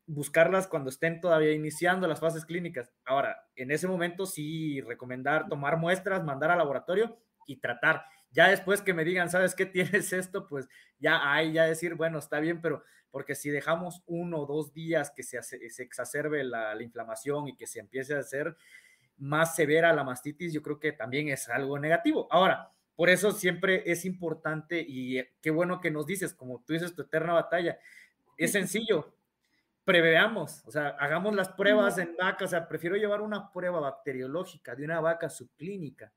[0.07, 2.91] buscarlas cuando estén todavía iniciando las fases clínicas.
[3.05, 8.05] Ahora, en ese momento sí recomendar tomar muestras, mandar al laboratorio y tratar.
[8.31, 10.47] Ya después que me digan, ¿sabes qué tienes esto?
[10.47, 10.67] Pues
[10.99, 15.11] ya hay, ya decir, bueno, está bien, pero porque si dejamos uno o dos días
[15.11, 18.55] que se, se exacerbe la, la, inflamación y que se empiece a hacer
[19.17, 22.27] más severa la mastitis, yo creo que también es algo negativo.
[22.31, 26.73] Ahora, por eso siempre es importante y eh, qué bueno que nos dices, como tú
[26.73, 27.77] dices, tu eterna batalla.
[28.37, 29.13] Es sencillo,
[29.83, 34.75] preveamos, o sea, hagamos las pruebas en vaca, o sea, prefiero llevar una prueba bacteriológica
[34.75, 36.13] de una vaca subclínica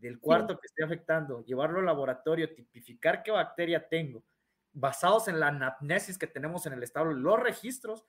[0.00, 4.24] del cuarto que esté afectando, llevarlo al laboratorio, tipificar qué bacteria tengo,
[4.72, 8.04] basados en la anamnesis que tenemos en el establo, los registros,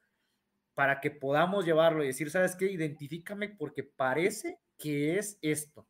[0.73, 2.71] para que podamos llevarlo y decir, ¿sabes qué?
[2.71, 5.88] Identifícame porque parece que es esto.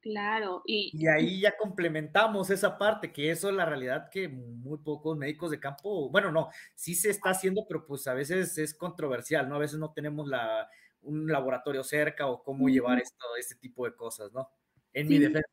[0.00, 4.78] Claro, y, y ahí ya complementamos esa parte, que eso es la realidad que muy
[4.78, 8.72] pocos médicos de campo, bueno, no, sí se está haciendo, pero pues a veces es
[8.72, 9.56] controversial, ¿no?
[9.56, 10.68] A veces no tenemos la,
[11.06, 14.48] un laboratorio cerca o cómo llevar esto, este tipo de cosas, ¿no?
[14.96, 15.48] En mi defensa.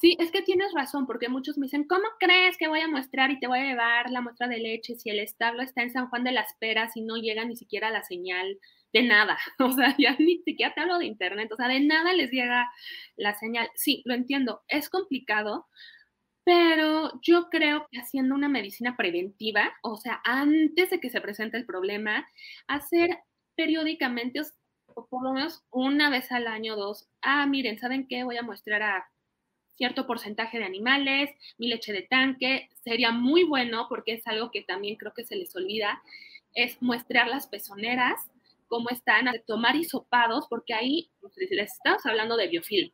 [0.00, 3.30] Sí, es que tienes razón, porque muchos me dicen, ¿cómo crees que voy a mostrar
[3.30, 6.08] y te voy a llevar la muestra de leche si el establo está en San
[6.10, 8.58] Juan de las Peras y no llega ni siquiera la señal
[8.92, 9.38] de nada?
[9.58, 12.70] O sea, ya ni siquiera te hablo de internet, o sea, de nada les llega
[13.16, 13.70] la señal.
[13.74, 15.66] Sí, lo entiendo, es complicado,
[16.44, 21.56] pero yo creo que haciendo una medicina preventiva, o sea, antes de que se presente
[21.56, 22.28] el problema,
[22.68, 23.10] hacer
[23.56, 24.40] periódicamente,
[25.04, 28.24] por lo menos una vez al año, dos, ah, miren, ¿saben qué?
[28.24, 29.10] Voy a mostrar a
[29.76, 34.62] cierto porcentaje de animales, mi leche de tanque, sería muy bueno porque es algo que
[34.62, 36.02] también creo que se les olvida,
[36.54, 38.30] es muestrear las pezoneras,
[38.68, 42.90] cómo están, tomar hisopados, porque ahí pues, les estamos hablando de biofilm.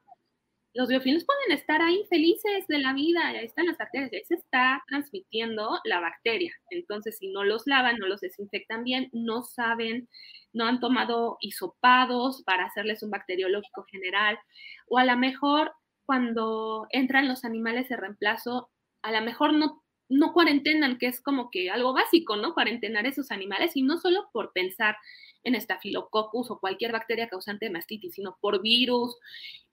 [0.75, 4.37] Los biofilms pueden estar ahí felices de la vida, ahí están las bacterias, ahí se
[4.37, 6.53] está transmitiendo la bacteria.
[6.71, 10.09] Entonces, si no los lavan, no los desinfectan bien, no saben,
[10.55, 14.39] no han tomado hisopados para hacerles un bacteriológico general,
[14.87, 15.73] o a lo mejor
[16.07, 18.71] cuando entran los animales de reemplazo,
[19.03, 22.55] a lo mejor no, no cuarentenan, que es como que algo básico, ¿no?
[22.55, 24.97] Cuarentenar esos animales, y no solo por pensar
[25.45, 29.17] en estafilococcus o cualquier bacteria causante de mastitis, sino por virus,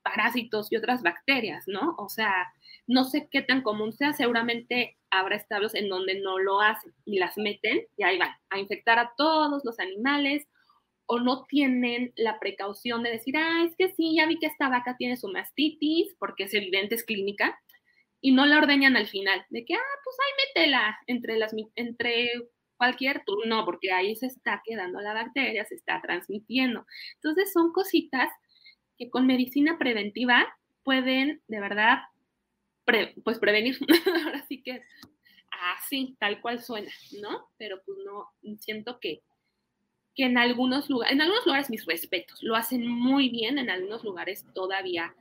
[0.02, 1.96] parásitos y otras bacterias, ¿no?
[1.98, 2.52] O sea,
[2.88, 7.20] no sé qué tan común sea, seguramente habrá establos en donde no lo hacen y
[7.20, 10.48] las meten y ahí van a infectar a todos los animales
[11.06, 14.70] o no tienen la precaución de decir, ah, es que sí, ya vi que esta
[14.70, 17.60] vaca tiene su mastitis, porque es evidente, es clínica,
[18.22, 22.30] y no la ordeñan al final, de que, ah, pues ahí métela entre, las, entre
[22.78, 26.86] cualquier turno, porque ahí se está quedando la bacteria, se está transmitiendo.
[27.16, 28.30] Entonces son cositas
[28.98, 30.48] que con medicina preventiva
[30.84, 32.00] pueden de verdad,
[33.24, 33.78] pues prevenir.
[34.26, 34.82] Ahora sí que
[35.78, 36.92] así, tal cual suena,
[37.22, 37.50] ¿no?
[37.58, 39.22] Pero pues no, siento que
[40.16, 44.04] que en algunos lugares, en algunos lugares mis respetos, lo hacen muy bien, en algunos
[44.04, 45.16] lugares todavía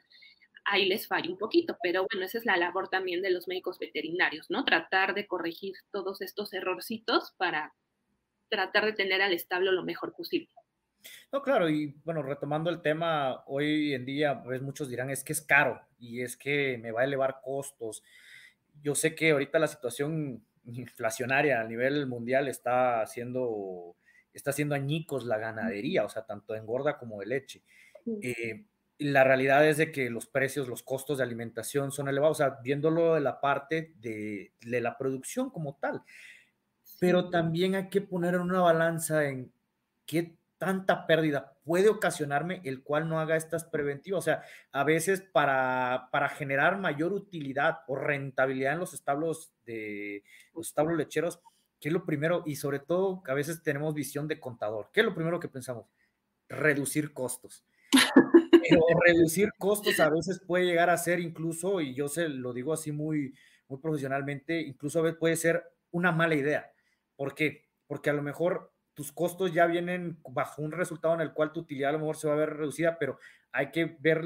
[0.70, 3.78] ahí les falla un poquito, pero bueno, esa es la labor también de los médicos
[3.78, 4.64] veterinarios, ¿no?
[4.64, 7.74] Tratar de corregir todos estos errorcitos para
[8.48, 10.48] tratar de tener al establo lo mejor posible.
[11.32, 15.32] No, claro, y bueno, retomando el tema, hoy en día, pues muchos dirán, es que
[15.32, 18.02] es caro y es que me va a elevar costos.
[18.82, 23.96] Yo sé que ahorita la situación inflacionaria a nivel mundial está haciendo
[24.32, 27.62] está haciendo añicos la ganadería, o sea, tanto en gorda como de leche.
[28.22, 28.64] Eh,
[28.98, 32.58] la realidad es de que los precios, los costos de alimentación son elevados, o sea,
[32.62, 36.02] viéndolo de la parte de, de la producción como tal.
[36.98, 39.52] Pero también hay que poner en una balanza en
[40.04, 44.18] qué tanta pérdida puede ocasionarme el cual no haga estas preventivas.
[44.18, 44.42] O sea,
[44.72, 50.24] a veces para, para generar mayor utilidad o rentabilidad en los establos de
[50.54, 51.40] los establos lecheros,
[51.80, 52.42] ¿qué es lo primero?
[52.44, 54.90] Y sobre todo, a veces tenemos visión de contador.
[54.92, 55.86] ¿Qué es lo primero que pensamos?
[56.48, 57.64] Reducir costos.
[58.68, 62.72] Pero reducir costos a veces puede llegar a ser incluso, y yo se lo digo
[62.72, 63.34] así muy,
[63.68, 66.70] muy profesionalmente, incluso a veces puede ser una mala idea.
[67.16, 67.68] ¿Por qué?
[67.86, 71.60] Porque a lo mejor tus costos ya vienen bajo un resultado en el cual tu
[71.60, 73.18] utilidad a lo mejor se va a ver reducida, pero
[73.52, 74.22] hay que ver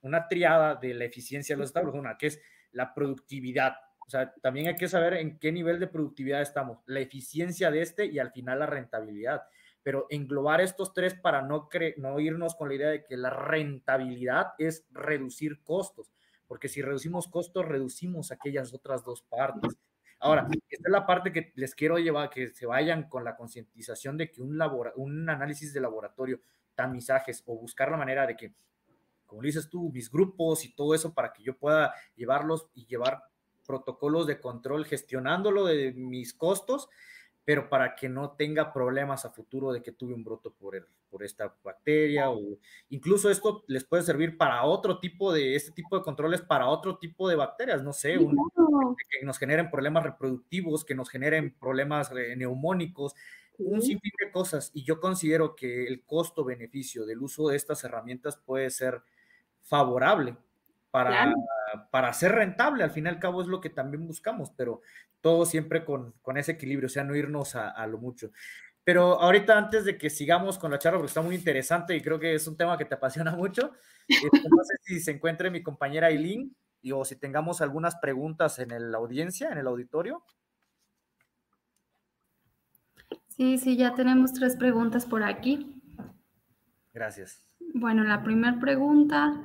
[0.00, 2.40] una triada de la eficiencia de los establos, una que es
[2.72, 3.74] la productividad.
[4.06, 7.82] O sea, también hay que saber en qué nivel de productividad estamos, la eficiencia de
[7.82, 9.42] este y al final la rentabilidad.
[9.88, 11.66] Pero englobar estos tres para no,
[11.96, 16.12] no irnos con la idea de que la rentabilidad es reducir costos,
[16.46, 19.78] porque si reducimos costos, reducimos aquellas otras dos partes.
[20.18, 24.18] Ahora, esta es la parte que les quiero llevar, que se vayan con la concientización
[24.18, 24.60] de que un,
[24.96, 26.42] un análisis de laboratorio,
[26.74, 28.52] tamizajes o buscar la manera de que,
[29.24, 33.22] como dices tú, mis grupos y todo eso para que yo pueda llevarlos y llevar
[33.66, 36.90] protocolos de control gestionándolo de mis costos
[37.48, 40.84] pero para que no tenga problemas a futuro de que tuve un broto por, el,
[41.08, 42.58] por esta bacteria o
[42.90, 46.98] incluso esto les puede servir para otro tipo de, este tipo de controles para otro
[46.98, 53.14] tipo de bacterias, no sé, que nos generen problemas reproductivos, que nos generen problemas neumónicos,
[53.56, 54.70] un sinfín de cosas.
[54.74, 59.00] Y yo considero que el costo-beneficio del uso de estas herramientas puede ser
[59.62, 60.36] favorable
[60.90, 61.32] para,
[61.90, 64.82] para ser rentable, al fin y al cabo es lo que también buscamos, pero
[65.20, 68.30] todo siempre con, con ese equilibrio, o sea, no irnos a, a, lo mucho.
[68.84, 72.18] Pero ahorita antes de que sigamos con la charla, porque está muy interesante y creo
[72.18, 73.72] que es un tema que te apasiona mucho,
[74.08, 78.58] este, no sé si se encuentre mi compañera Aileen y, o si tengamos algunas preguntas
[78.58, 80.24] en la audiencia, en el auditorio.
[83.28, 85.80] Sí, sí, ya tenemos tres preguntas por aquí.
[86.92, 87.44] Gracias.
[87.74, 89.44] Bueno, la primera pregunta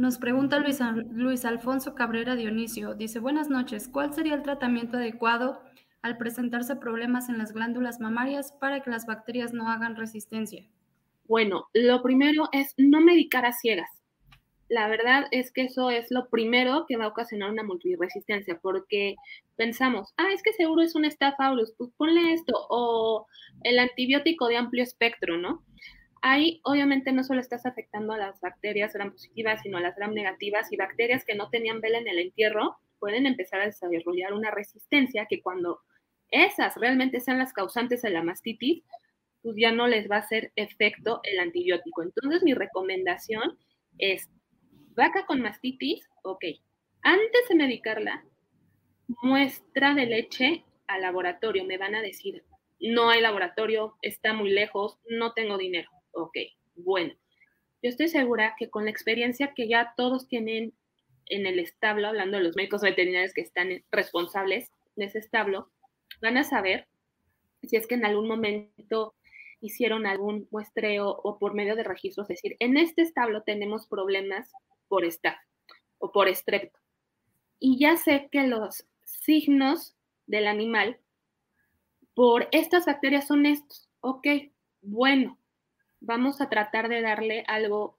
[0.00, 0.78] nos pregunta Luis,
[1.12, 2.94] Luis Alfonso Cabrera Dionisio.
[2.94, 5.60] Dice, buenas noches, ¿cuál sería el tratamiento adecuado
[6.00, 10.66] al presentarse problemas en las glándulas mamarias para que las bacterias no hagan resistencia?
[11.28, 13.90] Bueno, lo primero es no medicar a ciegas.
[14.70, 19.16] La verdad es que eso es lo primero que va a ocasionar una multiresistencia, porque
[19.56, 23.26] pensamos, ah, es que seguro es un Staph aureus, pues ponle esto, o
[23.64, 25.62] el antibiótico de amplio espectro, ¿no?
[26.22, 30.12] Ahí obviamente no solo estás afectando a las bacterias gram positivas, sino a las gram
[30.12, 34.50] negativas y bacterias que no tenían vela en el entierro pueden empezar a desarrollar una
[34.52, 35.80] resistencia que cuando
[36.30, 38.84] esas realmente sean las causantes de la mastitis,
[39.42, 42.02] pues ya no les va a hacer efecto el antibiótico.
[42.02, 43.58] Entonces mi recomendación
[43.98, 44.28] es,
[44.94, 46.44] vaca con mastitis, ok,
[47.02, 48.24] antes de medicarla,
[49.22, 51.64] muestra de leche al laboratorio.
[51.64, 52.44] Me van a decir,
[52.78, 55.90] no hay laboratorio, está muy lejos, no tengo dinero.
[56.12, 56.36] Ok,
[56.76, 57.14] bueno,
[57.82, 60.74] yo estoy segura que con la experiencia que ya todos tienen
[61.26, 65.70] en el establo, hablando de los médicos veterinarios que están responsables de ese establo,
[66.20, 66.88] van a saber
[67.62, 69.14] si es que en algún momento
[69.60, 74.50] hicieron algún muestreo o por medio de registros, es decir, en este establo tenemos problemas
[74.88, 75.38] por staph
[75.98, 76.78] o por estrepto.
[77.58, 79.94] Y ya sé que los signos
[80.26, 80.98] del animal
[82.14, 83.88] por estas bacterias son estos.
[84.00, 84.26] Ok,
[84.80, 85.38] bueno,
[86.00, 87.98] vamos a tratar de darle algo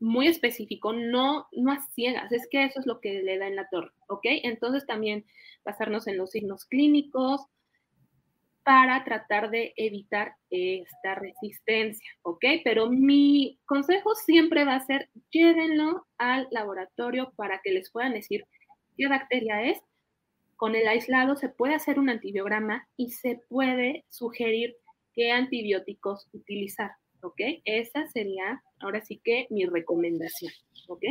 [0.00, 3.56] muy específico, no, no a ciegas, es que eso es lo que le da en
[3.56, 4.24] la torre, ¿ok?
[4.24, 5.24] Entonces también
[5.64, 7.46] basarnos en los signos clínicos
[8.62, 12.44] para tratar de evitar esta resistencia, ¿ok?
[12.64, 18.44] Pero mi consejo siempre va a ser llévenlo al laboratorio para que les puedan decir
[18.96, 19.80] qué bacteria es.
[20.56, 24.74] Con el aislado se puede hacer un antibiograma y se puede sugerir
[25.14, 26.90] qué antibióticos utilizar.
[27.26, 27.40] ¿Ok?
[27.64, 30.52] Esa sería ahora sí que mi recomendación,
[30.88, 31.02] ¿ok?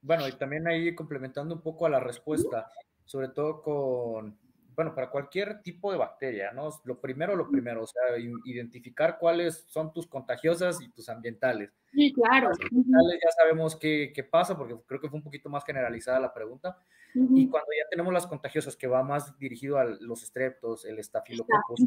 [0.00, 2.70] Bueno, y también ahí complementando un poco a la respuesta,
[3.04, 4.38] sobre todo con,
[4.74, 6.68] bueno, para cualquier tipo de bacteria, ¿no?
[6.84, 8.02] Lo primero, lo primero, o sea,
[8.44, 11.70] identificar cuáles son tus contagiosas y tus ambientales.
[11.92, 12.48] Sí, claro.
[12.48, 16.34] ambientales ya sabemos qué, qué, pasa, porque creo que fue un poquito más generalizada la
[16.34, 16.78] pregunta.
[17.14, 21.86] Y cuando ya tenemos las contagiosas, que va más dirigido a los estreptos, el estafilococcus,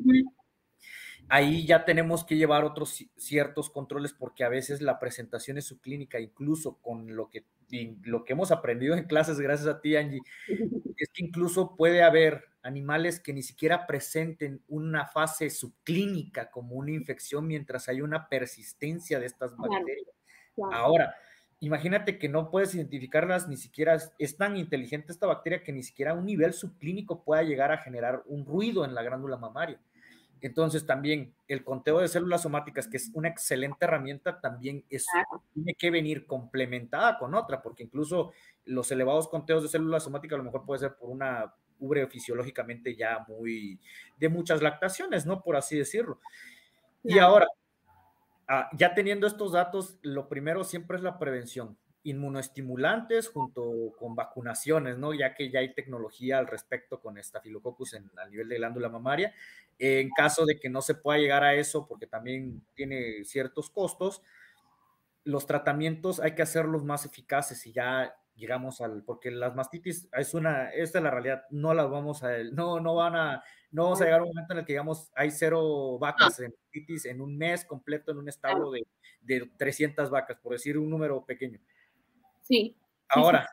[1.30, 6.20] ahí ya tenemos que llevar otros ciertos controles porque a veces la presentación es subclínica,
[6.20, 7.46] incluso con lo que,
[8.04, 10.22] lo que hemos aprendido en clases, gracias a ti, Angie,
[10.98, 16.92] es que incluso puede haber animales que ni siquiera presenten una fase subclínica como una
[16.92, 20.08] infección mientras hay una persistencia de estas bacterias.
[20.72, 21.14] Ahora,
[21.60, 26.12] imagínate que no puedes identificarlas ni siquiera, es tan inteligente esta bacteria que ni siquiera
[26.12, 29.80] a un nivel subclínico pueda llegar a generar un ruido en la glándula mamaria.
[30.46, 35.08] Entonces también el conteo de células somáticas, que es una excelente herramienta, también es,
[35.56, 38.32] tiene que venir complementada con otra, porque incluso
[38.64, 42.96] los elevados conteos de células somáticas a lo mejor puede ser por una ubre fisiológicamente
[42.96, 43.80] ya muy
[44.20, 45.42] de muchas lactaciones, ¿no?
[45.42, 46.20] Por así decirlo.
[47.04, 47.48] Y ahora,
[48.48, 51.76] ah, ya teniendo estos datos, lo primero siempre es la prevención
[52.06, 55.14] inmunoestimulantes junto con vacunaciones, ¿no?
[55.14, 59.34] Ya que ya hay tecnología al respecto con estafilococcus en, a nivel de glándula mamaria.
[59.80, 64.22] En caso de que no se pueda llegar a eso, porque también tiene ciertos costos,
[65.24, 70.34] los tratamientos hay que hacerlos más eficaces y ya llegamos al, porque las mastitis es
[70.36, 74.02] una, esta es la realidad, no las vamos a, no, no van a, no vamos
[74.02, 77.22] a llegar a un momento en el que digamos hay cero vacas en mastitis en
[77.22, 78.86] un mes completo en un establo de,
[79.22, 81.60] de 300 vacas, por decir un número pequeño.
[82.48, 82.76] Sí.
[83.10, 83.50] Ahora,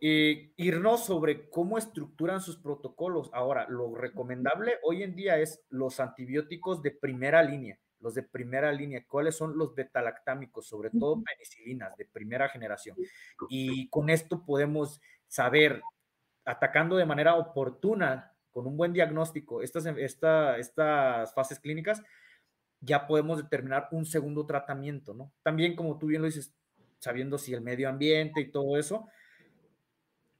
[0.00, 3.30] eh, irnos sobre cómo estructuran sus protocolos.
[3.32, 8.72] Ahora, lo recomendable hoy en día es los antibióticos de primera línea, los de primera
[8.72, 9.04] línea.
[9.06, 10.66] ¿Cuáles son los betalactámicos?
[10.66, 12.96] Sobre todo penicilinas de primera generación.
[13.48, 15.82] Y con esto podemos saber,
[16.44, 22.02] atacando de manera oportuna, con un buen diagnóstico, estas, esta, estas fases clínicas,
[22.80, 25.32] ya podemos determinar un segundo tratamiento, ¿no?
[25.42, 26.54] También, como tú bien lo dices,
[26.98, 29.06] sabiendo si el medio ambiente y todo eso,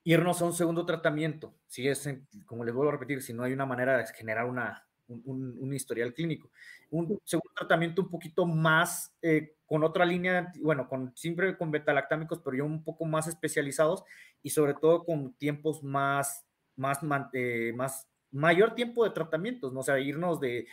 [0.04, 2.08] irnos a un segundo tratamiento, si es,
[2.44, 6.14] como les vuelvo a repetir, si no hay una manera de generar una, un, historial
[6.14, 6.50] clínico.
[6.90, 12.40] Un segundo tratamiento un poquito más, eh, con otra línea, bueno, con, siempre con betalactámicos,
[12.44, 14.04] pero ya un poco más especializados
[14.42, 16.46] y sobre todo con tiempos más,
[16.76, 17.00] más,
[17.32, 19.80] eh, más, mayor tiempo de tratamientos, ¿no?
[19.80, 20.66] O sea, irnos de,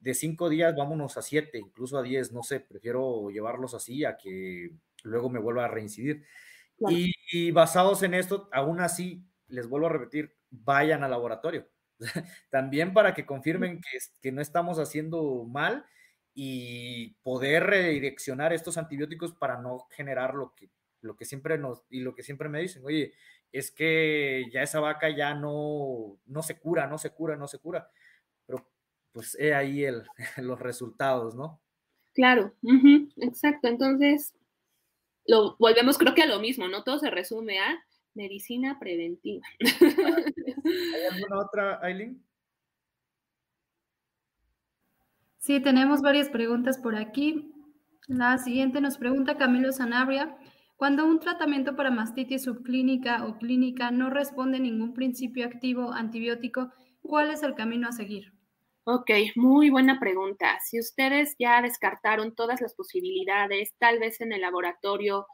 [0.00, 4.16] de cinco días, vámonos a siete, incluso a diez, no sé, prefiero llevarlos así a
[4.16, 4.70] que
[5.02, 6.24] luego me vuelva a reincidir.
[6.88, 11.68] Y, basados en esto, aún así, les vuelvo a repetir, vayan al laboratorio.
[12.50, 15.84] También para que confirmen que, que no estamos haciendo mal
[16.34, 20.70] y poder redireccionar estos antibióticos para no generar lo que,
[21.00, 23.12] lo que siempre nos, y lo que siempre me dicen, oye,
[23.50, 27.58] es que ya esa vaca ya no, no se cura, no se cura, no se
[27.58, 27.90] cura.
[28.46, 28.68] Pero
[29.12, 30.04] pues he ahí el,
[30.36, 31.60] los resultados, ¿no?
[32.14, 32.52] Claro,
[33.16, 33.68] exacto.
[33.68, 34.34] Entonces,
[35.28, 36.82] lo volvemos creo que a lo mismo, ¿no?
[36.82, 37.78] Todo se resume a
[38.14, 39.46] medicina preventiva.
[39.60, 42.24] ¿Hay alguna otra, Aileen?
[45.38, 47.52] Sí, tenemos varias preguntas por aquí.
[48.06, 50.36] La siguiente nos pregunta Camilo Sanabria.
[50.76, 56.72] Cuando un tratamiento para mastitis subclínica o clínica no responde a ningún principio activo antibiótico,
[57.02, 58.32] ¿cuál es el camino a seguir?
[58.90, 60.58] Ok, muy buena pregunta.
[60.64, 65.26] Si ustedes ya descartaron todas las posibilidades, tal vez en el laboratorio,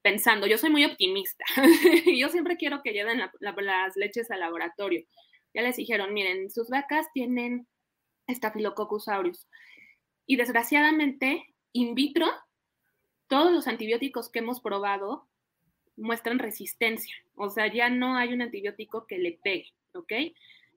[0.00, 1.44] pensando, yo soy muy optimista,
[2.18, 5.04] yo siempre quiero que lleven las leches al laboratorio.
[5.52, 7.68] Ya les dijeron, miren, sus vacas tienen
[8.26, 9.48] Staphylococcus aureus.
[10.24, 11.44] Y desgraciadamente,
[11.74, 12.28] in vitro,
[13.28, 15.28] todos los antibióticos que hemos probado
[15.98, 17.14] muestran resistencia.
[17.34, 20.12] O sea, ya no hay un antibiótico que le pegue, ¿ok?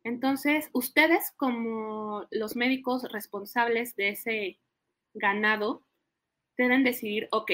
[0.07, 4.57] Entonces, ustedes como los médicos responsables de ese
[5.13, 5.83] ganado
[6.57, 7.51] deben decidir, ok,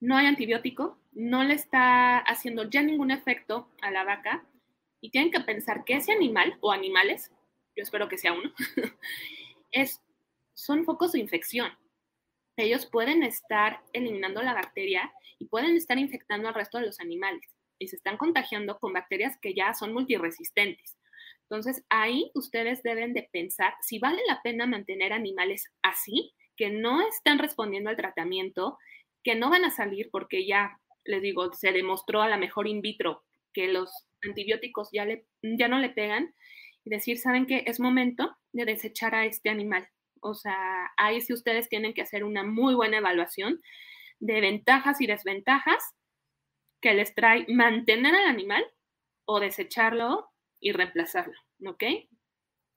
[0.00, 4.44] no hay antibiótico, no le está haciendo ya ningún efecto a la vaca
[5.00, 7.30] y tienen que pensar que ese animal o animales,
[7.76, 8.52] yo espero que sea uno,
[10.54, 11.70] son focos de infección.
[12.56, 17.54] Ellos pueden estar eliminando la bacteria y pueden estar infectando al resto de los animales
[17.78, 20.96] y se están contagiando con bacterias que ya son multiresistentes.
[21.52, 27.06] Entonces, ahí ustedes deben de pensar si vale la pena mantener animales así, que no
[27.06, 28.78] están respondiendo al tratamiento,
[29.22, 32.80] que no van a salir porque ya, les digo, se demostró a la mejor in
[32.80, 33.22] vitro
[33.52, 33.92] que los
[34.26, 36.34] antibióticos ya, le, ya no le pegan,
[36.86, 37.64] y decir, ¿saben qué?
[37.66, 39.86] Es momento de desechar a este animal.
[40.22, 43.60] O sea, ahí sí ustedes tienen que hacer una muy buena evaluación
[44.20, 45.84] de ventajas y desventajas
[46.80, 48.64] que les trae mantener al animal
[49.26, 50.31] o desecharlo
[50.62, 51.34] y reemplazarlo,
[51.66, 51.82] ¿ok?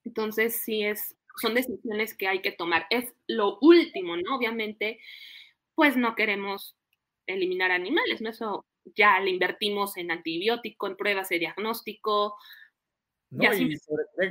[0.03, 2.87] Entonces, sí es, son decisiones que hay que tomar.
[2.89, 4.35] Es lo último, ¿no?
[4.35, 4.99] Obviamente,
[5.75, 6.75] pues no queremos
[7.27, 8.31] eliminar animales, ¿no?
[8.31, 8.65] Eso
[8.95, 12.35] ya le invertimos en antibiótico, en pruebas de diagnóstico.
[13.29, 13.77] No, y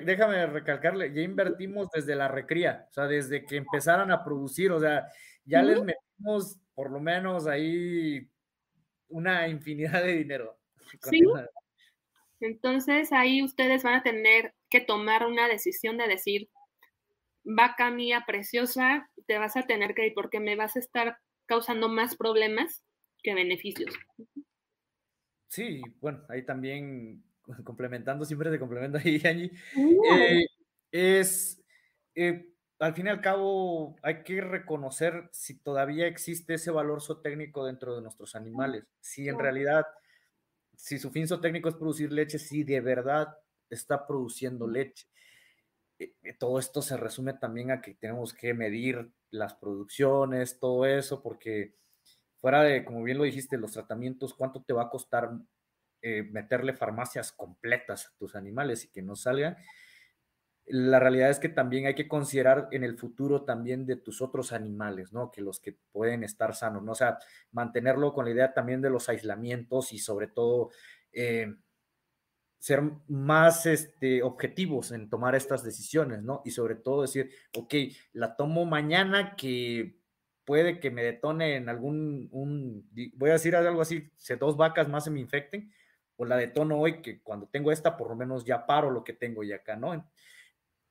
[0.05, 4.80] déjame recalcarle, ya invertimos desde la recría, o sea, desde que empezaran a producir, o
[4.80, 5.07] sea,
[5.44, 8.30] ya les metimos por lo menos ahí
[9.09, 10.59] una infinidad de dinero.
[11.11, 11.20] Sí,
[12.45, 16.49] entonces ahí ustedes van a tener que tomar una decisión de decir,
[17.45, 21.88] vaca mía preciosa, te vas a tener que ir porque me vas a estar causando
[21.88, 22.84] más problemas
[23.22, 23.95] que beneficios.
[25.49, 27.22] Sí, bueno, ahí también
[27.64, 29.53] complementando, siempre se complementa ahí, Angie,
[30.11, 30.47] eh,
[30.90, 31.62] es,
[32.14, 37.64] eh, al fin y al cabo, hay que reconocer si todavía existe ese valor zootécnico
[37.64, 39.84] dentro de nuestros animales, si en realidad,
[40.85, 43.35] si su fin zootécnico es producir leche, si de verdad
[43.70, 45.07] está produciendo leche.
[45.99, 51.22] Eh, todo esto se resume también a que tenemos que medir las producciones, todo eso,
[51.22, 51.74] porque
[52.39, 55.30] fuera de, como bien lo dijiste, los tratamientos, ¿cuánto te va a costar
[56.03, 59.57] eh, meterle farmacias completas a tus animales y que no salgan?
[60.66, 64.52] La realidad es que también hay que considerar en el futuro también de tus otros
[64.52, 65.30] animales, ¿no?
[65.30, 66.92] Que los que pueden estar sanos, ¿no?
[66.92, 67.18] O sea,
[67.52, 70.70] mantenerlo con la idea también de los aislamientos y sobre todo
[71.12, 71.54] eh,
[72.58, 76.40] ser más este, objetivos en tomar estas decisiones, ¿no?
[76.46, 77.74] Y sobre todo decir, ok,
[78.14, 79.98] la tomo mañana que
[80.46, 84.88] puede que me detone en algún, un, voy a decir algo así, si dos vacas
[84.88, 85.72] más se me infecten,
[86.16, 89.12] o la detono hoy que cuando tengo esta por lo menos ya paro lo que
[89.12, 90.10] tengo y acá, ¿no?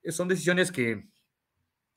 [0.09, 1.07] Son decisiones que,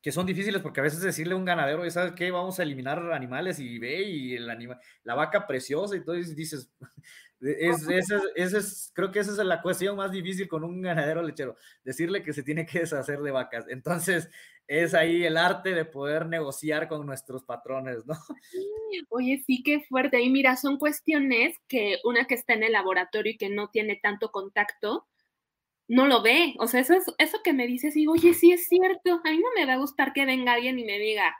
[0.02, 2.30] que son difíciles porque a veces decirle a un ganadero, ¿sabes qué?
[2.30, 6.70] Vamos a eliminar animales y ve y el animal, la vaca preciosa y entonces dices,
[7.40, 7.86] es,
[8.36, 12.32] es, creo que esa es la cuestión más difícil con un ganadero lechero, decirle que
[12.32, 13.66] se tiene que deshacer de vacas.
[13.68, 14.30] Entonces,
[14.68, 18.14] es ahí el arte de poder negociar con nuestros patrones, ¿no?
[19.11, 20.20] Oye, sí, qué fuerte.
[20.20, 23.98] Y mira, son cuestiones que una que está en el laboratorio y que no tiene
[24.02, 25.07] tanto contacto,
[25.89, 26.55] no lo ve.
[26.59, 29.39] O sea, eso, es, eso que me dices, y oye, sí es cierto, a mí
[29.39, 31.37] no me va a gustar que venga alguien y me diga,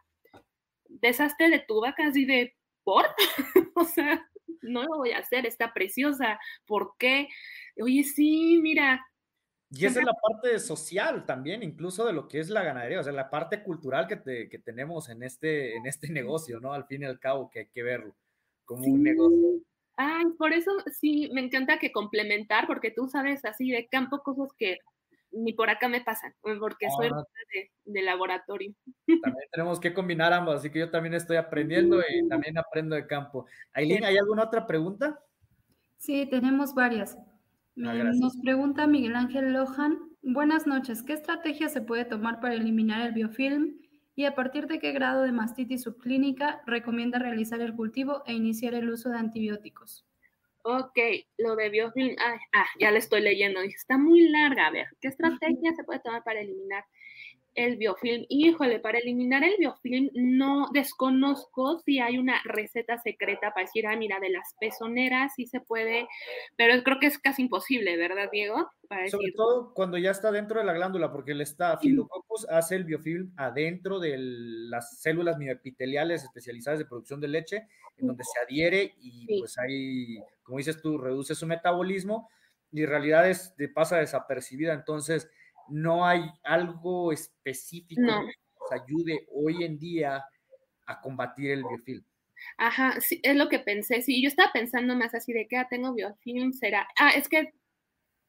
[0.89, 3.07] deshazte de tu vaca así de, ¿por?
[3.75, 4.29] o sea,
[4.63, 7.29] no lo voy a hacer, está preciosa, ¿por qué?
[7.77, 9.05] Oye, sí, mira,
[9.71, 13.03] y esa es la parte social también, incluso de lo que es la ganadería, o
[13.03, 16.73] sea, la parte cultural que, que tenemos en este, en este negocio, ¿no?
[16.73, 18.15] Al fin y al cabo, que hay que verlo
[18.65, 19.61] como un negocio.
[19.97, 24.49] Ay, por eso sí, me encanta que complementar, porque tú sabes así de campo cosas
[24.59, 24.79] que
[25.33, 27.25] ni por acá me pasan, porque soy ah.
[27.53, 28.75] de, de, laboratorio.
[29.23, 33.07] También tenemos que combinar ambos, así que yo también estoy aprendiendo y también aprendo de
[33.07, 33.47] campo.
[33.73, 35.19] Aileen, ¿hay alguna otra pregunta?
[35.99, 37.17] Sí, tenemos varias.
[37.85, 43.07] Ah, nos pregunta Miguel Ángel Lohan, buenas noches, ¿qué estrategia se puede tomar para eliminar
[43.07, 43.79] el biofilm
[44.17, 48.75] y a partir de qué grado de mastitis subclínica recomienda realizar el cultivo e iniciar
[48.75, 50.07] el uso de antibióticos?
[50.63, 50.99] Ok,
[51.39, 55.73] lo de biofilm, ah, ya le estoy leyendo, está muy larga, a ver, ¿qué estrategia
[55.77, 56.85] se puede tomar para eliminar
[57.57, 58.27] el biofilm.
[58.29, 63.97] Híjole, para eliminar el biofilm no desconozco si hay una receta secreta para decir, ah,
[63.97, 66.07] mira, de las pezoneras sí se puede,
[66.57, 68.71] pero creo que es casi imposible, ¿verdad, Diego?
[69.11, 73.33] Sobre todo cuando ya está dentro de la glándula, porque el estafilococcus hace el biofilm
[73.37, 79.41] adentro de las células mioepiteliales especializadas de producción de leche, en donde se adhiere y
[79.41, 82.29] pues ahí, como dices tú, reduce su metabolismo
[82.71, 84.75] y en realidad es, pasa desapercibida.
[84.75, 85.31] Entonces,
[85.69, 90.25] no hay algo específico que nos ayude hoy en día
[90.87, 92.05] a combatir el biofilm.
[92.59, 94.03] Ajá, sí, es lo que pensé.
[94.03, 96.87] Sí, yo estaba pensando más así de que ah, tengo biofilm, será.
[96.99, 97.53] Ah, es que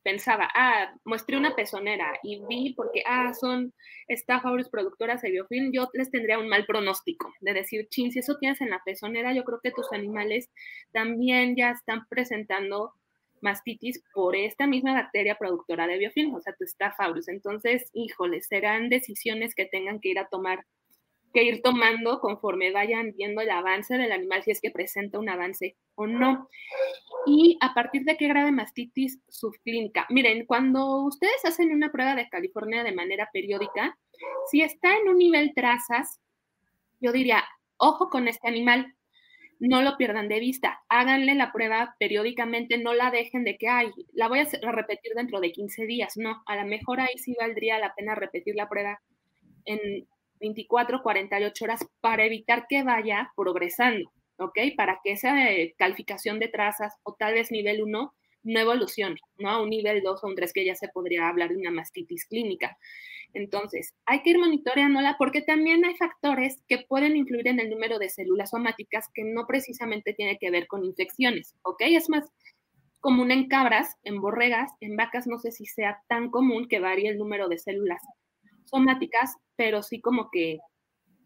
[0.04, 3.74] pensaba, ah, mostré una pezonera y vi porque, ah, son
[4.10, 8.38] Staphylococcus productoras de biofilm, yo les tendría un mal pronóstico de decir, chin, si eso
[8.38, 10.50] tienes en la pezonera, yo creo que tus animales
[10.94, 12.94] también ya están presentando
[13.42, 17.28] mastitis por esta misma bacteria productora de biofilm, o sea, tu Staphylococcus.
[17.28, 20.66] Entonces, híjole, serán decisiones que tengan que ir a tomar,
[21.34, 25.30] que ir tomando conforme vayan viendo el avance del animal, si es que presenta un
[25.30, 26.50] avance o no.
[27.26, 30.06] Y a partir de qué grave mastitis subclínica.
[30.10, 33.98] Miren, cuando ustedes hacen una prueba de California de manera periódica,
[34.50, 36.20] si está en un nivel trazas,
[37.00, 37.44] yo diría,
[37.78, 38.97] ojo con este animal,
[39.60, 43.90] no lo pierdan de vista, háganle la prueba periódicamente, no la dejen de que, ay,
[44.14, 47.80] la voy a repetir dentro de 15 días, no, a lo mejor ahí sí valdría
[47.80, 49.02] la pena repetir la prueba
[49.66, 50.08] en
[50.40, 54.60] 24, 48 horas para evitar que vaya progresando, ¿ok?
[54.76, 58.14] Para que esa eh, calificación de trazas o tal vez nivel 1
[58.48, 59.50] no evolucione, ¿no?
[59.50, 62.26] A un nivel 2 o un 3 que ya se podría hablar de una mastitis
[62.26, 62.78] clínica.
[63.34, 68.00] Entonces, hay que ir monitoreándola porque también hay factores que pueden influir en el número
[68.00, 71.82] de células somáticas que no precisamente tiene que ver con infecciones, ¿ok?
[71.82, 72.26] Es más
[73.02, 77.10] común en cabras, en borregas, en vacas no sé si sea tan común que varíe
[77.10, 78.02] el número de células
[78.66, 80.60] somáticas, pero sí como que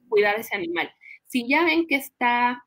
[0.09, 0.91] cuidar ese animal.
[1.28, 2.65] Si ya ven que está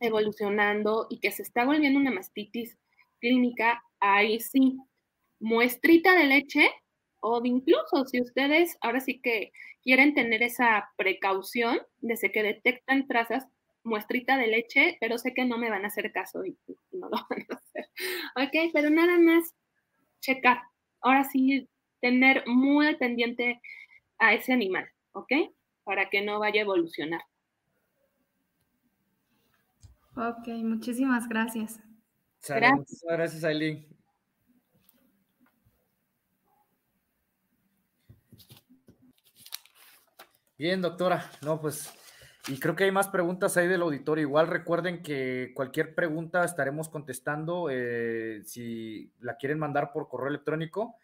[0.00, 2.76] evolucionando y que se está volviendo una mastitis
[3.20, 4.78] clínica, ahí sí,
[5.40, 6.70] muestrita de leche
[7.20, 9.52] o incluso si ustedes ahora sí que
[9.82, 13.46] quieren tener esa precaución desde que detectan trazas,
[13.84, 16.56] muestrita de leche, pero sé que no me van a hacer caso y,
[16.92, 17.86] no lo van a hacer.
[18.36, 19.54] Ok, pero nada más
[20.20, 20.62] checar.
[21.00, 21.68] Ahora sí,
[22.00, 23.60] tener muy pendiente
[24.18, 25.32] a ese animal, ¿ok?
[25.84, 27.22] Para que no vaya a evolucionar.
[30.16, 31.80] Ok, muchísimas gracias.
[32.46, 32.78] Gracias.
[32.78, 33.98] Muchas gracias, Aileen.
[40.58, 41.30] Bien, doctora.
[41.42, 41.88] No, pues,
[42.48, 44.22] y creo que hay más preguntas ahí del auditorio.
[44.22, 47.68] Igual recuerden que cualquier pregunta estaremos contestando.
[47.70, 50.96] Eh, si la quieren mandar por correo electrónico,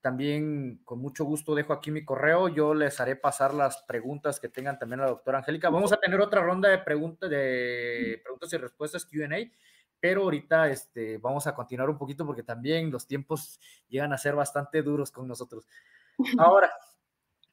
[0.00, 2.48] también con mucho gusto dejo aquí mi correo.
[2.48, 5.70] Yo les haré pasar las preguntas que tengan también a la doctora Angélica.
[5.70, 9.36] Vamos a tener otra ronda de preguntas, de preguntas y respuestas QA,
[10.00, 14.34] pero ahorita este, vamos a continuar un poquito porque también los tiempos llegan a ser
[14.34, 15.66] bastante duros con nosotros.
[16.38, 16.70] Ahora,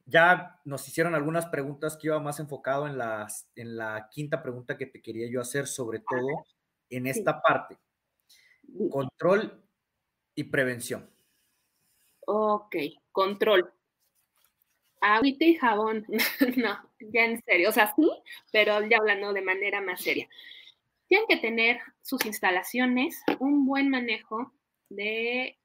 [0.05, 4.77] ya nos hicieron algunas preguntas que iba más enfocado en, las, en la quinta pregunta
[4.77, 6.45] que te quería yo hacer, sobre todo
[6.89, 7.77] en esta parte.
[8.89, 9.63] Control
[10.35, 11.09] y prevención.
[12.25, 12.75] Ok,
[13.11, 13.73] control.
[15.01, 16.05] Agüita y jabón.
[16.57, 17.69] no, ya en serio.
[17.69, 18.09] O sea, sí,
[18.51, 20.27] pero ya hablando de manera más seria.
[21.07, 24.51] Tienen que tener sus instalaciones, un buen manejo
[24.89, 25.57] de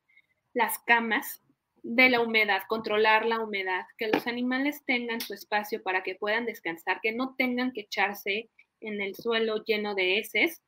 [0.53, 1.43] las camas
[1.83, 6.45] de la humedad, controlar la humedad, que los animales tengan su espacio para que puedan
[6.45, 10.63] descansar, que no tengan que echarse en el suelo lleno de heces.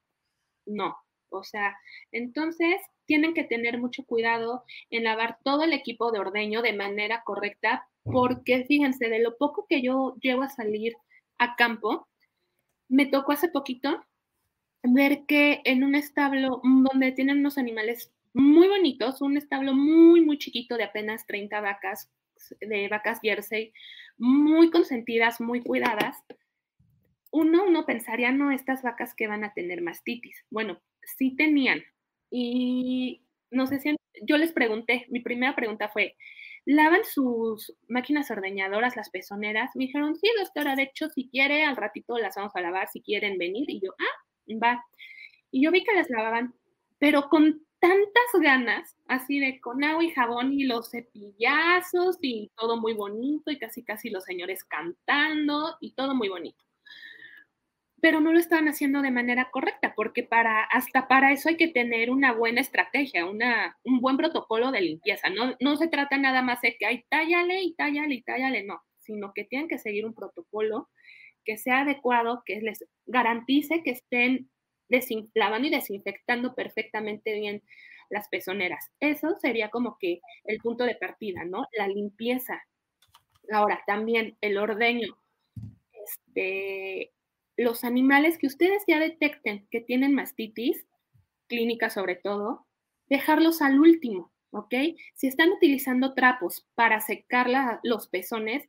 [0.66, 0.96] No,
[1.30, 1.76] o sea,
[2.12, 7.22] entonces tienen que tener mucho cuidado en lavar todo el equipo de ordeño de manera
[7.24, 10.94] correcta, porque fíjense, de lo poco que yo llevo a salir
[11.38, 12.08] a campo,
[12.88, 14.04] me tocó hace poquito
[14.82, 20.38] ver que en un establo donde tienen unos animales muy bonitos, un establo muy, muy
[20.38, 22.10] chiquito de apenas 30 vacas,
[22.60, 23.72] de vacas Jersey,
[24.18, 26.16] muy consentidas, muy cuidadas.
[27.32, 30.44] Uno, uno pensaría, no, estas vacas que van a tener mastitis.
[30.50, 31.82] Bueno, sí tenían.
[32.30, 36.16] Y no sé si yo les pregunté, mi primera pregunta fue,
[36.64, 39.70] ¿lavan sus máquinas ordeñadoras, las pezoneras?
[39.74, 43.00] Me dijeron, sí, doctora, de hecho, si quiere, al ratito las vamos a lavar, si
[43.00, 43.68] quieren venir.
[43.68, 44.24] Y yo, ah,
[44.58, 44.84] va.
[45.50, 46.54] Y yo vi que las lavaban,
[46.98, 52.76] pero con tantas ganas, así de con agua y jabón y los cepillazos y todo
[52.76, 56.62] muy bonito y casi casi los señores cantando y todo muy bonito.
[58.02, 61.68] Pero no lo estaban haciendo de manera correcta, porque para, hasta para eso hay que
[61.68, 65.28] tener una buena estrategia, una, un buen protocolo de limpieza.
[65.28, 68.82] No, no se trata nada más de que hay tállale y tállale y tállale, no,
[69.00, 70.88] sino que tienen que seguir un protocolo
[71.44, 74.50] que sea adecuado, que les garantice que estén
[74.88, 77.62] desinflamando y desinfectando perfectamente bien
[78.10, 78.90] las pezoneras.
[78.98, 81.66] Eso sería como que el punto de partida, ¿no?
[81.72, 82.60] La limpieza.
[83.52, 85.16] Ahora, también el ordeño.
[85.92, 87.12] Este,
[87.56, 90.86] los animales que ustedes ya detecten que tienen mastitis,
[91.46, 92.66] clínica sobre todo,
[93.08, 94.74] dejarlos al último, ¿ok?
[95.14, 97.48] Si están utilizando trapos para secar
[97.82, 98.68] los pezones,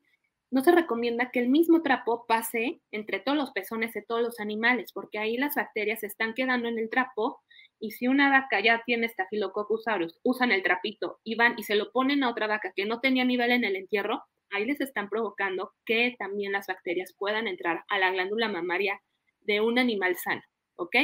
[0.51, 4.39] no se recomienda que el mismo trapo pase entre todos los pezones de todos los
[4.39, 7.41] animales, porque ahí las bacterias se están quedando en el trapo
[7.79, 11.75] y si una vaca ya tiene Staphylococcus aureus, usan el trapito y van y se
[11.75, 15.09] lo ponen a otra vaca que no tenía nivel en el entierro, ahí les están
[15.09, 19.01] provocando que también las bacterias puedan entrar a la glándula mamaria
[19.39, 20.41] de un animal sano,
[20.75, 20.95] ¿ok?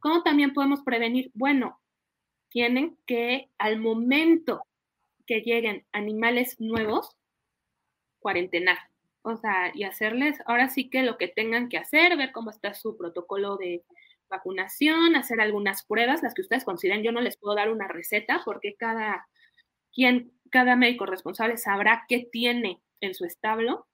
[0.00, 1.30] ¿Cómo también podemos prevenir?
[1.32, 1.78] Bueno,
[2.50, 4.62] tienen que al momento
[5.26, 7.16] que lleguen animales nuevos,
[8.20, 8.78] cuarentenar.
[9.22, 12.72] O sea, y hacerles ahora sí que lo que tengan que hacer, ver cómo está
[12.74, 13.84] su protocolo de
[14.30, 17.02] vacunación, hacer algunas pruebas, las que ustedes consideren.
[17.02, 19.26] Yo no les puedo dar una receta porque cada
[19.92, 23.86] quien, cada médico responsable sabrá qué tiene en su establo,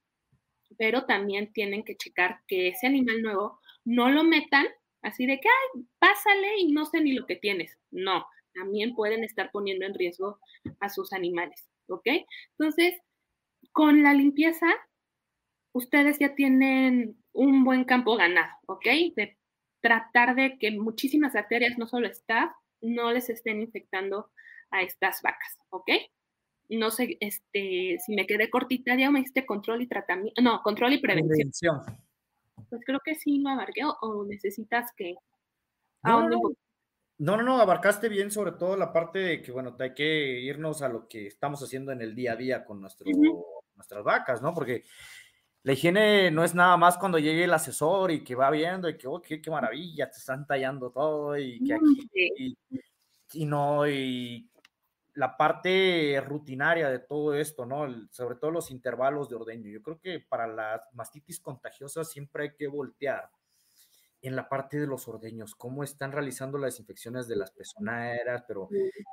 [0.78, 4.66] pero también tienen que checar que ese animal nuevo no lo metan
[5.02, 7.76] así de que, ay, pásale y no sé ni lo que tienes.
[7.90, 10.38] No, también pueden estar poniendo en riesgo
[10.80, 12.06] a sus animales, ¿ok?
[12.58, 12.94] Entonces,
[13.76, 14.68] con la limpieza,
[15.74, 18.86] ustedes ya tienen un buen campo ganado, ¿ok?
[19.14, 19.36] De
[19.82, 22.50] tratar de que muchísimas bacterias, no solo staff,
[22.80, 24.30] no les estén infectando
[24.70, 25.90] a estas vacas, ¿ok?
[26.70, 30.94] No sé, este, si me quedé cortita, ya me diste control y tratamiento, no, control
[30.94, 31.82] y prevención.
[32.70, 35.16] Pues creo que sí no abarqué o, necesitas que...
[36.02, 36.40] No, no,
[37.18, 40.88] no, no, abarcaste bien sobre todo la parte de que, bueno, hay que irnos a
[40.88, 43.04] lo que estamos haciendo en el día a día con nuestro
[43.76, 44.52] nuestras vacas, ¿no?
[44.52, 44.84] Porque
[45.62, 48.96] la higiene no es nada más cuando llegue el asesor y que va viendo y
[48.96, 52.56] que, oh, qué, maravilla, te están tallando todo y que aquí,
[53.32, 54.48] y, no, y
[55.14, 57.86] la parte rutinaria de todo esto, ¿no?
[58.10, 59.68] sobre todo los intervalos de ordeño.
[59.68, 63.28] Yo creo que para las mastitis contagiosas siempre hay que voltear
[64.28, 68.68] en la parte de los ordeños, cómo están realizando las desinfecciones de las pezoneras, pero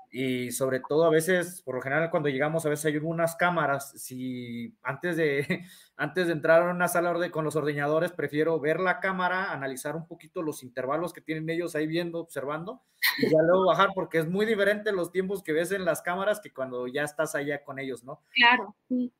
[0.09, 3.91] y sobre todo a veces, por lo general cuando llegamos a veces hay unas cámaras,
[3.91, 5.65] si antes de
[5.97, 10.07] antes de entrar a una sala con los ordeñadores prefiero ver la cámara, analizar un
[10.07, 12.81] poquito los intervalos que tienen ellos ahí viendo, observando
[13.19, 16.39] y ya luego bajar porque es muy diferente los tiempos que ves en las cámaras
[16.39, 18.21] que cuando ya estás allá con ellos, ¿no?
[18.33, 19.13] Claro, sí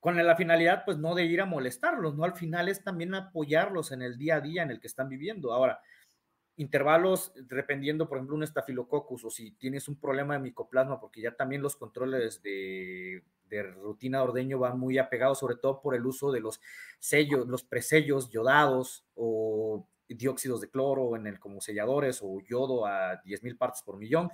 [0.00, 2.24] con la finalidad, pues no de ir a molestarlos, ¿no?
[2.24, 5.52] Al final es también apoyarlos en el día a día en el que están viviendo.
[5.52, 5.80] Ahora,
[6.58, 11.34] intervalos, dependiendo, por ejemplo, un estafilococcus o si tienes un problema de micoplasma, porque ya
[11.34, 13.22] también los controles de,
[13.80, 16.60] rutina de ordeño van muy apegados, sobre todo por el uso de los
[16.98, 23.22] sellos, los presellos yodados o dióxidos de cloro en el como selladores o yodo a
[23.22, 24.28] 10.000 partes por millón,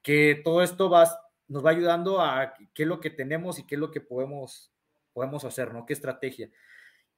[0.00, 1.08] que todo esto va,
[1.48, 4.73] nos va ayudando a qué es lo que tenemos y qué es lo que podemos
[5.14, 5.86] podemos hacer, ¿no?
[5.86, 6.50] ¿Qué estrategia?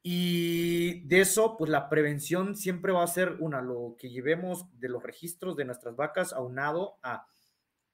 [0.02, 4.88] Y de eso, pues la prevención siempre va a ser una, lo que llevemos de
[4.88, 7.26] los registros de nuestras vacas aunado a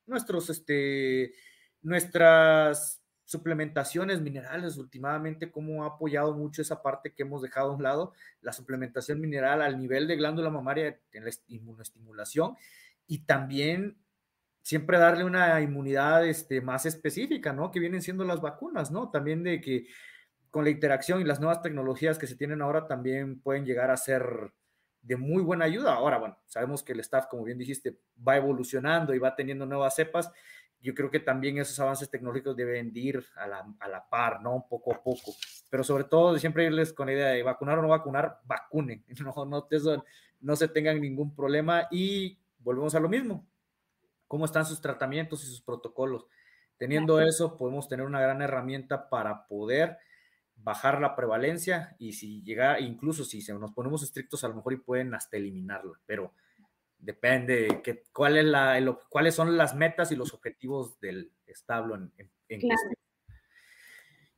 [0.04, 1.32] nuestros, este,
[1.80, 7.82] nuestras suplementaciones minerales, últimamente, cómo ha apoyado mucho esa parte que hemos dejado a un
[7.82, 12.56] lado, la suplementación mineral al nivel de glándula mamaria en la inmunoestimulación
[13.06, 13.96] y también
[14.62, 17.70] siempre darle una inmunidad este, más específica, ¿no?
[17.70, 19.10] Que vienen siendo las vacunas, ¿no?
[19.10, 19.86] También de que
[20.50, 23.96] con la interacción y las nuevas tecnologías que se tienen ahora también pueden llegar a
[23.96, 24.52] ser
[25.00, 25.94] de muy buena ayuda.
[25.94, 29.96] Ahora, bueno, sabemos que el staff, como bien dijiste, va evolucionando y va teniendo nuevas
[29.96, 30.30] cepas.
[30.80, 34.66] Yo creo que también esos avances tecnológicos deben ir a la, a la par, ¿no?
[34.68, 35.32] Poco a poco.
[35.70, 39.04] Pero sobre todo, siempre irles con la idea de vacunar o no vacunar, vacunen.
[39.24, 39.68] No, no,
[40.40, 43.46] no se tengan ningún problema y volvemos a lo mismo
[44.32, 46.24] cómo están sus tratamientos y sus protocolos.
[46.78, 49.98] Teniendo eso, podemos tener una gran herramienta para poder
[50.56, 54.76] bajar la prevalencia y si llega, incluso si nos ponemos estrictos, a lo mejor y
[54.78, 56.32] pueden hasta eliminarla, pero
[56.98, 62.10] depende de cuál es la, cuáles son las metas y los objetivos del establo en,
[62.48, 62.62] en,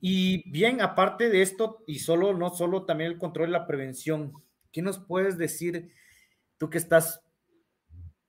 [0.00, 4.32] Y bien, aparte de esto, y solo, no solo también el control y la prevención,
[4.72, 5.94] ¿qué nos puedes decir
[6.58, 7.23] tú que estás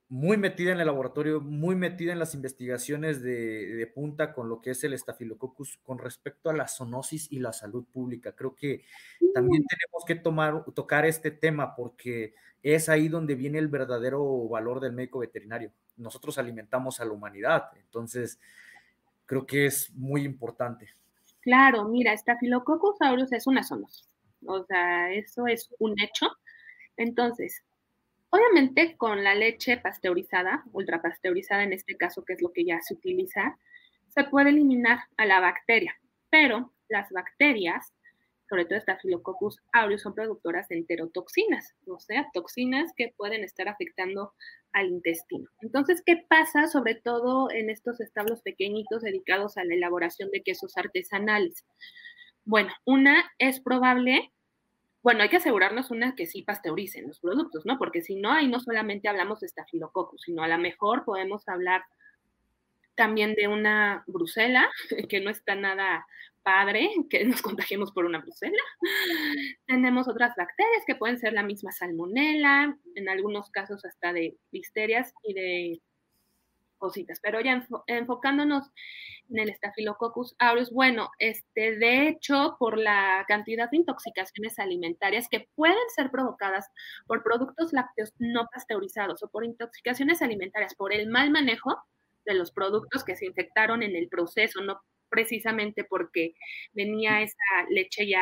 [0.08, 4.72] muy metida en el laboratorio, muy metida en las investigaciones de, punta con lo que
[4.72, 8.34] es el estafilococcus con respecto a la zoonosis y la salud pública.
[8.36, 8.86] Creo que
[9.34, 14.80] también tenemos que tomar, tocar este tema porque es ahí donde viene el verdadero valor
[14.80, 15.72] del médico veterinario.
[15.98, 18.40] Nosotros alimentamos a la humanidad, entonces
[19.26, 20.90] creo que es muy importante.
[21.42, 24.08] Claro, mira, Staphylococcus aureus es una zoonosis,
[24.46, 26.28] o sea, eso es un hecho.
[26.98, 27.65] Entonces,
[28.36, 32.94] Obviamente con la leche pasteurizada, ultrapasteurizada en este caso, que es lo que ya se
[32.94, 33.58] utiliza,
[34.10, 35.96] se puede eliminar a la bacteria,
[36.30, 37.94] pero las bacterias,
[38.50, 44.34] sobre todo Staphylococcus aureus, son productoras de enterotoxinas, o sea, toxinas que pueden estar afectando
[44.74, 45.50] al intestino.
[45.62, 50.76] Entonces, ¿qué pasa sobre todo en estos establos pequeñitos dedicados a la elaboración de quesos
[50.76, 51.66] artesanales?
[52.44, 54.34] Bueno, una es probable
[55.06, 57.78] bueno, hay que asegurarnos una que sí pasteuricen los productos, ¿no?
[57.78, 61.84] Porque si no, ahí no solamente hablamos de estafilococcus, sino a lo mejor podemos hablar
[62.96, 64.68] también de una brusela,
[65.08, 66.08] que no está nada
[66.42, 68.58] padre que nos contagiemos por una brusela.
[69.68, 75.14] Tenemos otras bacterias que pueden ser la misma salmonela, en algunos casos hasta de listerias
[75.22, 75.82] y de
[76.78, 77.20] cositas.
[77.22, 78.72] Pero ya enfocándonos
[79.30, 85.48] en el Staphylococcus aureus, bueno, este, de hecho, por la cantidad de intoxicaciones alimentarias que
[85.56, 86.70] pueden ser provocadas
[87.08, 91.78] por productos lácteos no pasteurizados o por intoxicaciones alimentarias por el mal manejo
[92.26, 96.34] de los productos que se infectaron en el proceso, no precisamente porque
[96.74, 97.38] venía esa
[97.70, 98.22] leche ya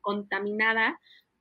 [0.00, 0.98] contaminada,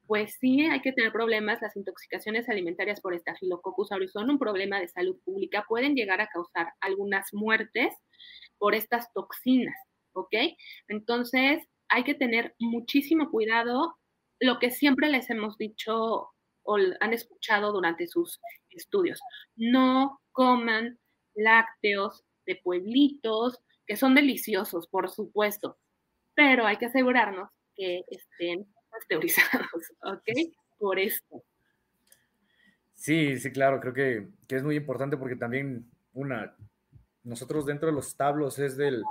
[0.10, 1.62] pues sí hay que tener problemas.
[1.62, 6.30] Las intoxicaciones alimentarias por Staphylococcus aureus son un problema de salud pública, pueden llegar a
[6.30, 7.94] causar algunas muertes
[8.58, 9.78] por estas toxinas,
[10.14, 10.34] ¿ok?
[10.88, 13.98] Entonces hay que tener muchísimo cuidado.
[14.40, 16.32] Lo que siempre les hemos dicho
[16.64, 18.42] o han escuchado durante sus
[18.72, 19.20] estudios,
[19.56, 20.98] no coman
[21.36, 25.78] lácteos de pueblitos, que son deliciosos, por supuesto,
[26.34, 28.66] pero hay que asegurarnos que estén
[29.08, 30.54] teorizados, ¿ok?
[30.78, 31.44] Por esto.
[32.94, 36.56] Sí, sí, claro, creo que, es muy importante porque también, una,
[37.24, 39.04] nosotros dentro de los establos es del,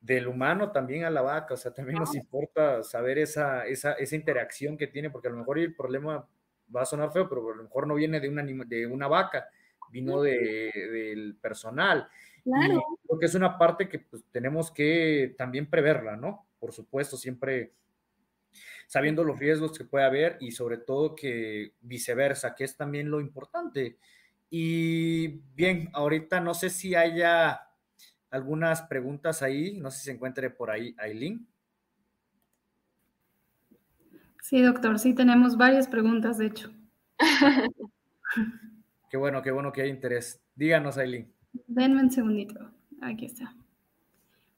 [0.00, 4.16] del humano también a la vaca, o sea, también nos importa saber esa, esa, esa
[4.16, 6.26] interacción que tiene, porque a lo mejor el problema
[6.74, 9.48] va a sonar feo, pero a lo mejor no viene de una, de una vaca,
[9.90, 12.08] vino de, del personal.
[12.44, 12.74] Claro.
[12.74, 16.46] Y creo que es una parte que pues, tenemos que también preverla, ¿no?
[16.58, 17.72] Por supuesto, siempre
[18.86, 23.20] sabiendo los riesgos que puede haber y sobre todo que viceversa, que es también lo
[23.20, 23.98] importante.
[24.50, 27.60] Y bien, ahorita no sé si haya
[28.30, 31.46] algunas preguntas ahí, no sé si se encuentre por ahí Aileen.
[34.42, 36.70] Sí, doctor, sí tenemos varias preguntas, de hecho.
[39.10, 40.40] qué bueno, qué bueno que hay interés.
[40.56, 41.32] Díganos, Aileen.
[41.66, 42.72] Denme un segundito.
[43.00, 43.54] Aquí está.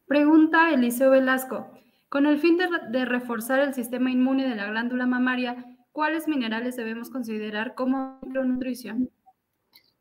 [0.07, 1.71] Pregunta Eliseo Velasco.
[2.13, 7.09] Con el fin de, reforzar el sistema inmune de la glándula mamaria, ¿cuáles minerales debemos
[7.09, 9.11] considerar como micronutrición?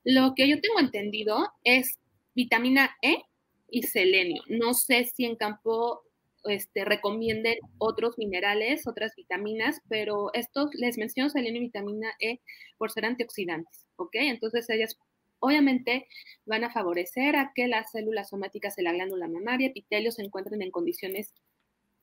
[0.04, 2.00] Lo que yo tengo entendido es
[2.36, 3.24] vitamina E
[3.70, 4.44] y selenio.
[4.50, 6.02] No sé si en campo
[6.44, 12.42] este, recomienden otros minerales, otras vitaminas, pero estos les menciono selenio y vitamina E
[12.78, 14.16] por ser antioxidantes, ¿ok?
[14.16, 14.98] Entonces ellas
[15.40, 16.10] obviamente
[16.46, 20.62] van a favorecer a que las células somáticas de la glándula mamaria, epitelio, se encuentren
[20.62, 21.34] en condiciones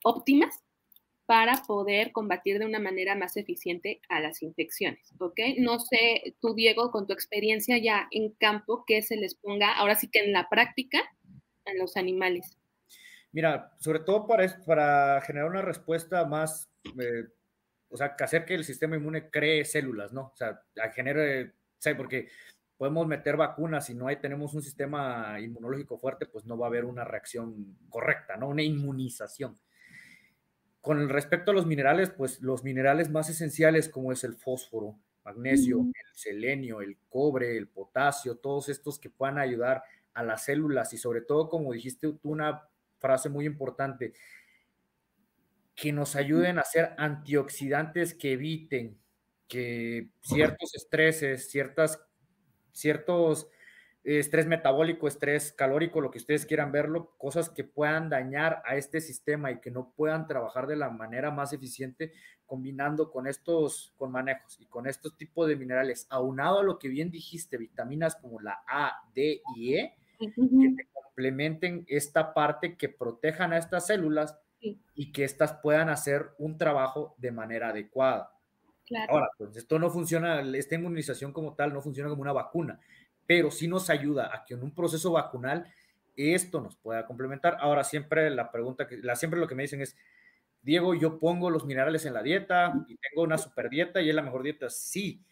[0.05, 0.63] óptimas
[1.27, 5.39] para poder combatir de una manera más eficiente a las infecciones, ¿ok?
[5.59, 9.95] No sé, tú, Diego, con tu experiencia ya en campo, que se les ponga, ahora
[9.95, 11.01] sí que en la práctica,
[11.67, 12.57] a los animales.
[13.31, 17.25] Mira, sobre todo para, para generar una respuesta más, eh,
[17.91, 20.33] o sea, hacer que el sistema inmune cree células, ¿no?
[20.33, 20.63] O sea,
[20.95, 21.99] genere, ¿sabes?
[21.99, 22.29] Porque
[22.79, 26.71] podemos meter vacunas, y no hay, tenemos un sistema inmunológico fuerte, pues no va a
[26.71, 28.49] haber una reacción correcta, ¿no?
[28.49, 29.59] Una inmunización.
[30.89, 35.81] Con respecto a los minerales, pues los minerales más esenciales como es el fósforo, magnesio,
[35.81, 39.83] el selenio, el cobre, el potasio, todos estos que puedan ayudar
[40.15, 42.71] a las células y sobre todo, como dijiste tú, una
[43.01, 44.15] frase muy importante,
[45.75, 48.99] que nos ayuden a ser antioxidantes que eviten
[49.47, 52.03] que ciertos estreses, ciertas
[52.73, 53.51] ciertos
[54.17, 59.01] estrés metabólico, estrés calórico, lo que ustedes quieran verlo, cosas que puedan dañar a este
[59.01, 62.13] sistema y que no puedan trabajar de la manera más eficiente
[62.47, 66.89] combinando con estos, con manejos y con estos tipos de minerales, aunado a lo que
[66.89, 73.53] bien dijiste, vitaminas como la A, D y E, que complementen esta parte que protejan
[73.53, 74.39] a estas células
[74.95, 78.33] y que éstas puedan hacer un trabajo de manera adecuada.
[79.09, 82.81] Ahora, pues esto no funciona, esta inmunización como tal no funciona como una vacuna,
[83.29, 85.71] pero sí nos ayuda a que en un proceso vacunal
[86.17, 87.59] esto nos pueda complementar.
[87.61, 89.99] Ahora, siempre la pregunta, que, la, siempre lo que me dicen es,
[90.63, 94.15] Diego, yo pongo los minerales en la dieta y tengo una super dieta y es
[94.15, 94.71] la mejor dieta.
[94.71, 95.23] Sí,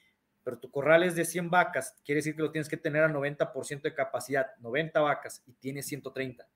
[0.45, 3.09] pero tu corral es de 100 vacas, quiere decir que lo tienes que tener a
[3.09, 6.47] 90% de capacidad, 90 vacas y tienes 130.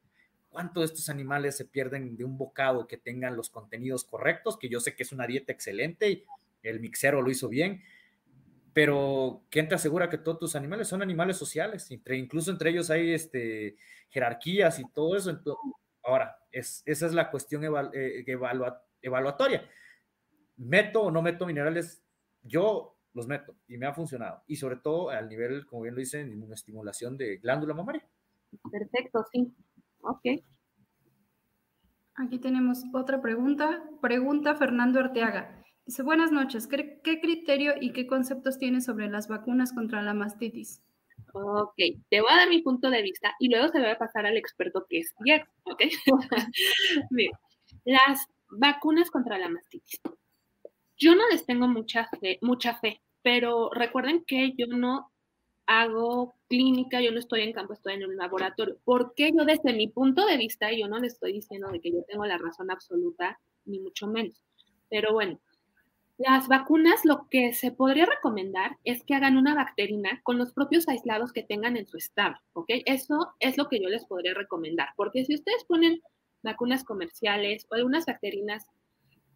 [0.51, 4.59] ¿Cuántos de estos animales se pierden de un bocado que tengan los contenidos correctos?
[4.59, 6.27] Que yo sé que es una dieta excelente y
[6.63, 7.83] el mixero lo hizo bien,
[8.73, 11.91] pero ¿quién te asegura que todos tus animales son animales sociales?
[11.91, 13.77] Entre, incluso entre ellos hay este,
[14.09, 15.41] jerarquías y todo eso.
[16.03, 18.25] ahora, es, esa es la cuestión eh,
[19.03, 19.69] evaluatoria.
[20.57, 22.03] ¿Meto o no meto minerales?
[22.43, 24.43] Yo los meto y me ha funcionado.
[24.47, 28.07] Y sobre todo al nivel, como bien lo dicen, una estimulación de glándula mamaria.
[28.71, 29.53] Perfecto, sí.
[30.01, 30.43] Ok.
[32.15, 33.83] Aquí tenemos otra pregunta.
[34.01, 35.60] Pregunta Fernando Arteaga.
[35.91, 40.85] Dice, buenas noches, ¿Qué, criterio y qué conceptos tienes sobre las vacunas contra la mastitis?
[41.33, 41.75] Ok,
[42.09, 44.37] te voy a dar mi punto de vista y luego se va a pasar al
[44.37, 45.83] experto que es Diego, ¿ok?
[47.85, 50.01] las vacunas contra la mastitis.
[50.97, 55.11] Yo no les tengo mucha fe, mucha fe, pero recuerden que yo no
[55.67, 58.79] hago clínica, yo no estoy en campo, estoy en un laboratorio.
[58.85, 61.91] ¿Por qué yo desde mi punto de vista, yo no le estoy diciendo de que
[61.91, 64.41] yo tengo la razón absoluta, ni mucho menos?
[64.89, 65.41] Pero bueno,
[66.21, 70.87] las vacunas lo que se podría recomendar es que hagan una bacterina con los propios
[70.87, 72.67] aislados que tengan en su estado, ¿ok?
[72.85, 76.03] Eso es lo que yo les podría recomendar, porque si ustedes ponen
[76.43, 78.67] vacunas comerciales o algunas bacterinas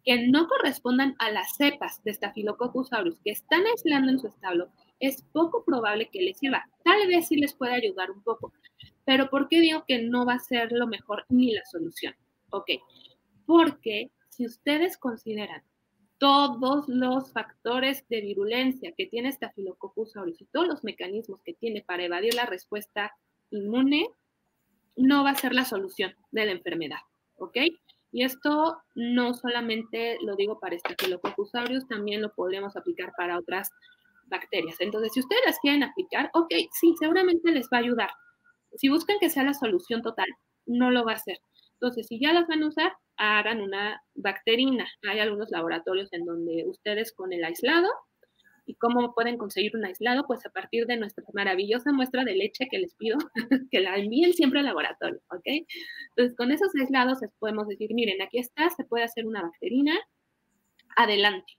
[0.03, 4.69] que no correspondan a las cepas de Staphylococcus aureus que están aislando en su establo,
[4.99, 6.69] es poco probable que les sirva.
[6.83, 8.53] Tal vez sí les pueda ayudar un poco,
[9.05, 12.13] pero ¿por qué digo que no va a ser lo mejor ni la solución?
[12.51, 12.69] Ok,
[13.47, 15.63] porque si ustedes consideran
[16.17, 21.81] todos los factores de virulencia que tiene Staphylococcus aureus y todos los mecanismos que tiene
[21.81, 23.13] para evadir la respuesta
[23.51, 24.09] inmune,
[24.95, 26.99] no va a ser la solución de la enfermedad,
[27.37, 27.57] ¿ok?
[28.11, 33.69] Y esto no solamente lo digo para Staphylococcus aureus, también lo podríamos aplicar para otras
[34.27, 34.77] bacterias.
[34.79, 38.09] Entonces, si ustedes las quieren aplicar, ok, sí, seguramente les va a ayudar.
[38.77, 40.27] Si buscan que sea la solución total,
[40.65, 41.39] no lo va a hacer.
[41.73, 44.87] Entonces, si ya las van a usar, hagan una bacterina.
[45.09, 47.89] Hay algunos laboratorios en donde ustedes con el aislado,
[48.65, 50.25] ¿y cómo pueden conseguir un aislado?
[50.27, 53.17] Pues a partir de nuestra maravillosa muestra de leche que les pido,
[53.71, 55.45] que la envíen siempre al laboratorio, ¿ok?
[56.09, 59.93] Entonces, con esos aislados les podemos decir, miren, aquí está, se puede hacer una bacterina,
[60.95, 61.53] adelante.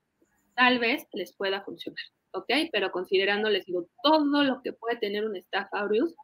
[0.54, 2.50] Tal vez les pueda funcionar, ¿ok?
[2.72, 6.14] Pero considerando, les digo, todo lo que puede tener un Staph aureus,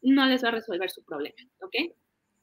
[0.00, 1.94] no les va a resolver su problema, ¿ok?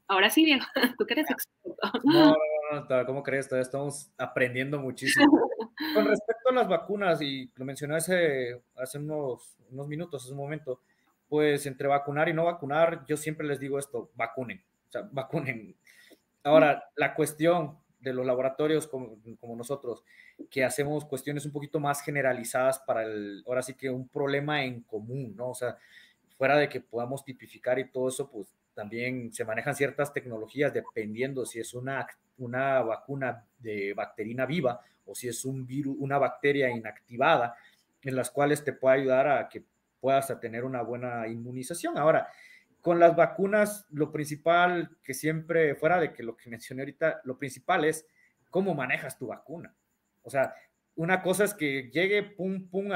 [0.09, 0.65] Ahora sí, Diego,
[0.97, 1.59] tú que eres experto.
[2.03, 2.35] No,
[2.71, 3.47] no, no, ¿cómo crees?
[3.47, 5.25] Todavía estamos aprendiendo muchísimo.
[5.95, 10.39] Con respecto a las vacunas, y lo mencioné hace, hace unos, unos minutos, hace un
[10.39, 10.81] momento,
[11.27, 15.77] pues entre vacunar y no vacunar, yo siempre les digo esto, vacunen, o sea, vacunen.
[16.43, 20.03] Ahora, la cuestión de los laboratorios como, como, nosotros,
[20.49, 24.81] que hacemos cuestiones un poquito más generalizadas para el, ahora sí que un problema en
[24.81, 25.49] común, ¿no?
[25.49, 25.77] O sea,
[26.37, 31.45] fuera de que podamos tipificar y todo eso, pues también se manejan ciertas tecnologías dependiendo
[31.45, 32.07] si es una,
[32.37, 37.57] una vacuna de bacterina viva o si es un virus, una bacteria inactivada,
[38.01, 39.65] en las cuales te puede ayudar a que
[39.99, 41.97] puedas tener una buena inmunización.
[41.97, 42.29] Ahora,
[42.79, 47.37] con las vacunas, lo principal que siempre, fuera de que lo que mencioné ahorita, lo
[47.37, 48.07] principal es
[48.49, 49.75] cómo manejas tu vacuna.
[50.23, 50.55] O sea,
[50.95, 52.91] una cosa es que llegue, pum, pum,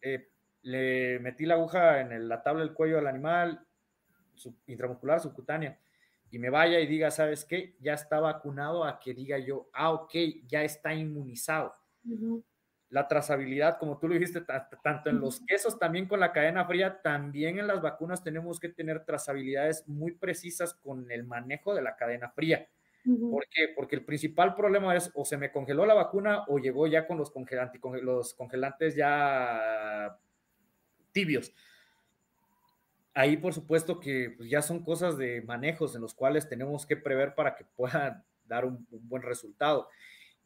[0.00, 0.30] eh,
[0.62, 3.67] le metí la aguja en la tabla del cuello al animal,
[4.66, 5.78] intramuscular, subcutánea,
[6.30, 7.76] y me vaya y diga, ¿sabes qué?
[7.80, 10.12] Ya está vacunado a que diga yo, ah, ok,
[10.46, 11.74] ya está inmunizado.
[12.90, 14.42] La trazabilidad, como tú lo dijiste,
[14.82, 18.68] tanto en los quesos, también con la cadena fría, también en las vacunas tenemos que
[18.68, 22.68] tener trazabilidades muy precisas con el manejo de la cadena fría.
[23.04, 23.68] ¿Por qué?
[23.74, 27.16] Porque el principal problema es o se me congeló la vacuna o llegó ya con
[27.16, 30.18] los, congelantes, los congelantes ya
[31.12, 31.54] tibios
[33.18, 36.96] ahí por supuesto que pues, ya son cosas de manejos en los cuales tenemos que
[36.96, 39.88] prever para que puedan dar un, buen resultado.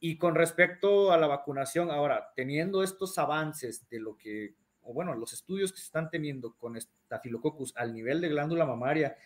[0.00, 5.14] Y con respecto a la vacunación, ahora, teniendo estos avances de lo que, o bueno,
[5.14, 9.16] los estudios que se están teniendo con Staphylococcus al nivel de glándula mamaria,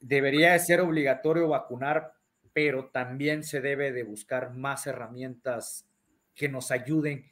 [0.00, 2.14] debería ser obligatorio vacunar,
[2.54, 5.86] pero también se debe de buscar más herramientas
[6.34, 7.30] que nos ayuden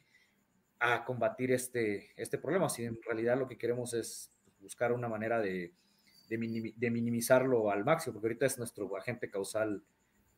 [0.79, 2.69] a combatir este, este problema.
[2.69, 4.32] Si en realidad lo que queremos es
[4.63, 5.73] buscar una manera de,
[6.29, 9.83] de, minimizarlo al máximo, porque ahorita es nuestro agente causal,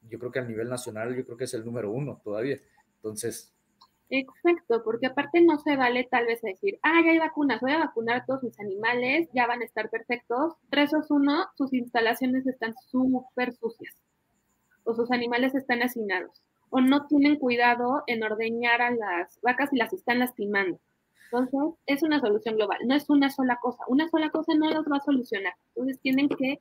[0.09, 2.57] yo creo que a nivel nacional, yo creo que es el número uno todavía.
[2.95, 3.51] Entonces...
[4.09, 7.80] Exacto, porque aparte no se vale tal vez decir, ah, ya hay vacunas, voy a
[7.80, 10.53] vacunar a todos mis animales, ya van a estar perfectos.
[10.69, 13.95] Tres o uno, sus instalaciones están súper sucias,
[14.84, 19.78] o sus animales están hacinados, o no tienen cuidado en ordeñar a las vacas y
[19.78, 20.80] las están lastimando.
[21.32, 23.84] Entonces, es una solución global, no es una sola cosa.
[23.88, 25.53] Una sola cosa no los va a solucionar.
[25.69, 26.59] Entonces, tienen que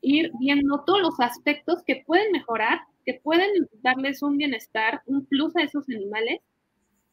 [0.00, 3.50] ir viendo todos los aspectos que pueden mejorar, que pueden
[3.82, 6.40] darles un bienestar, un plus a esos animales,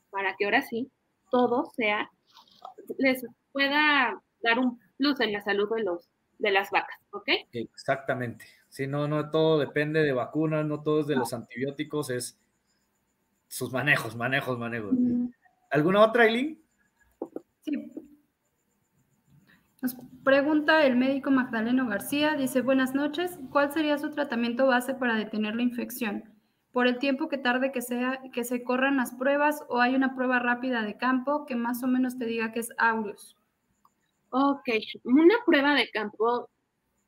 [0.09, 0.89] para que ahora sí
[1.31, 2.09] todo sea,
[2.97, 6.09] les pueda dar un plus en la salud de los
[6.39, 7.29] de las vacas, ¿ok?
[7.53, 8.45] Exactamente.
[8.69, 12.37] Si no, no todo depende de vacunas, no todo es de los antibióticos, es
[13.47, 14.95] sus manejos, manejos, manejos.
[15.75, 16.57] ¿Alguna otra, Eileen?
[17.63, 17.91] Sí.
[19.81, 25.17] Nos pregunta el médico Magdaleno García, dice, buenas noches, ¿cuál sería su tratamiento base para
[25.17, 26.33] detener la infección?
[26.71, 30.15] ¿Por el tiempo que tarde que, sea, que se corran las pruebas o hay una
[30.15, 33.35] prueba rápida de campo que más o menos te diga que es aureus?
[34.29, 34.69] Ok,
[35.03, 36.47] una prueba de campo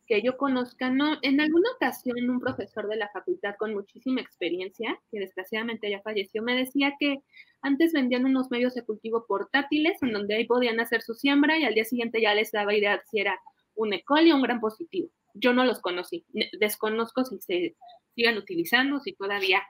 [0.08, 5.00] que yo conozca, no, en alguna ocasión un profesor de la facultad con muchísima experiencia,
[5.12, 7.20] que desgraciadamente ya falleció, me decía que
[7.62, 11.66] antes vendían unos medios de cultivo portátiles en donde ahí podían hacer su siembra y
[11.66, 13.38] al día siguiente ya les daba idea si era
[13.76, 14.04] un E.
[14.04, 15.10] coli o un gran positivo.
[15.34, 16.26] Yo no los conocí,
[16.60, 17.76] desconozco si se
[18.16, 19.62] sigan utilizando, si todavía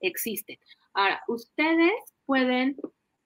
[0.00, 0.58] existen.
[0.94, 1.92] Ahora, ustedes
[2.24, 2.76] pueden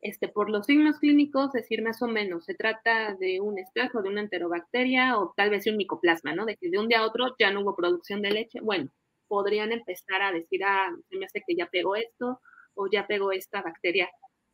[0.06, 4.08] este, por los signos clínicos, decir más o menos, se trata de un espejo, de
[4.08, 6.46] una enterobacteria o tal vez un micoplasma, ¿no?
[6.46, 8.60] De que de un día a otro ya no hubo producción de leche.
[8.60, 8.88] Bueno,
[9.26, 12.40] podrían empezar a decir, ah, se me hace que ya pegó esto
[12.74, 14.08] o ya pegó esta bacteria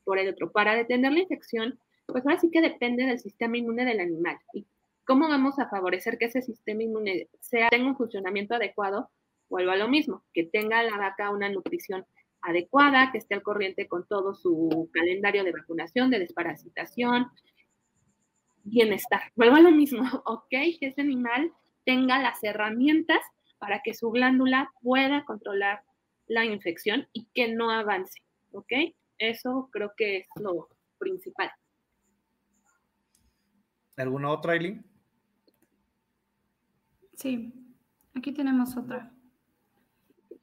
[0.05, 0.51] por el otro.
[0.53, 4.39] Para detener la infección, pues ahora sí que depende del sistema inmune del animal.
[4.55, 4.66] ¿Y
[5.05, 7.29] cómo vamos a favorecer que ese sistema inmune
[7.70, 9.11] tenga un funcionamiento adecuado?
[9.51, 12.07] Vuelvo a lo mismo, que tenga la vaca una nutrición
[12.43, 17.31] adecuada, que esté al corriente con todo su calendario de vacunación, de desparasitación,
[18.64, 19.23] bienestar.
[19.36, 20.48] Vuelvo a lo mismo, ¿ok?
[20.51, 21.52] Que ese animal
[21.85, 23.20] tenga las herramientas
[23.59, 25.82] para que su glándula pueda controlar
[26.27, 28.20] la infección y que no avance,
[28.52, 28.73] ¿ok?
[29.19, 31.51] Eso creo que es lo principal.
[33.97, 34.85] ¿Alguna otra, Eileen?
[37.14, 37.52] Sí,
[38.14, 39.12] aquí tenemos otra.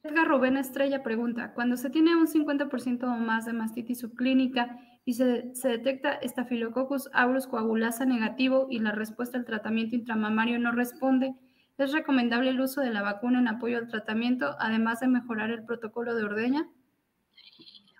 [0.02, 5.14] Edgar Rubén Estrella pregunta, cuando se tiene un 50% o más de mastitis subclínica y
[5.14, 11.34] se, se, detecta Staphylococcus aureus coagulasa negativo y la respuesta al tratamiento intramamario no responde,
[11.76, 15.64] ¿es recomendable el uso de la vacuna en apoyo al tratamiento, además de mejorar el
[15.64, 16.66] protocolo de ordeña?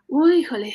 [0.09, 0.75] Uy, híjole,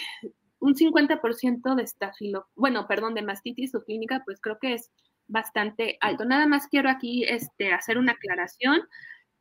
[0.59, 4.91] un 50% de estafilo, bueno, perdón, de mastitis subclínica, pues creo que es
[5.27, 6.23] bastante alto.
[6.23, 8.81] Nada más quiero aquí este, hacer una aclaración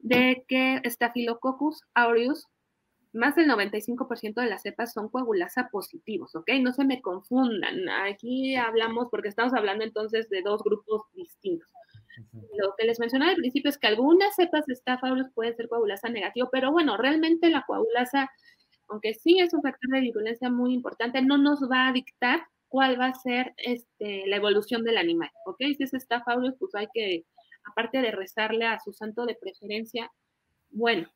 [0.04, 2.46] de que Staphylococcus aureus,
[3.14, 6.50] más del 95% de las cepas son coagulasa positivos, ¿ok?
[6.60, 7.88] No se me confundan.
[7.88, 11.68] Aquí hablamos, porque estamos hablando entonces de dos grupos distintos.
[12.32, 15.68] Lo que les mencionaba al principio es que algunas cepas de Staph aureus pueden ser
[15.68, 18.30] coagulasa negativo, pero bueno, realmente la coagulasa,
[18.88, 23.00] aunque sí es un factor de virulencia muy importante, no nos va a dictar cuál
[23.00, 25.58] va a ser este, la evolución del animal, ¿ok?
[25.78, 27.24] Si es Staph aureus, pues hay que,
[27.64, 30.10] aparte de rezarle a su santo de preferencia,
[30.70, 31.08] bueno,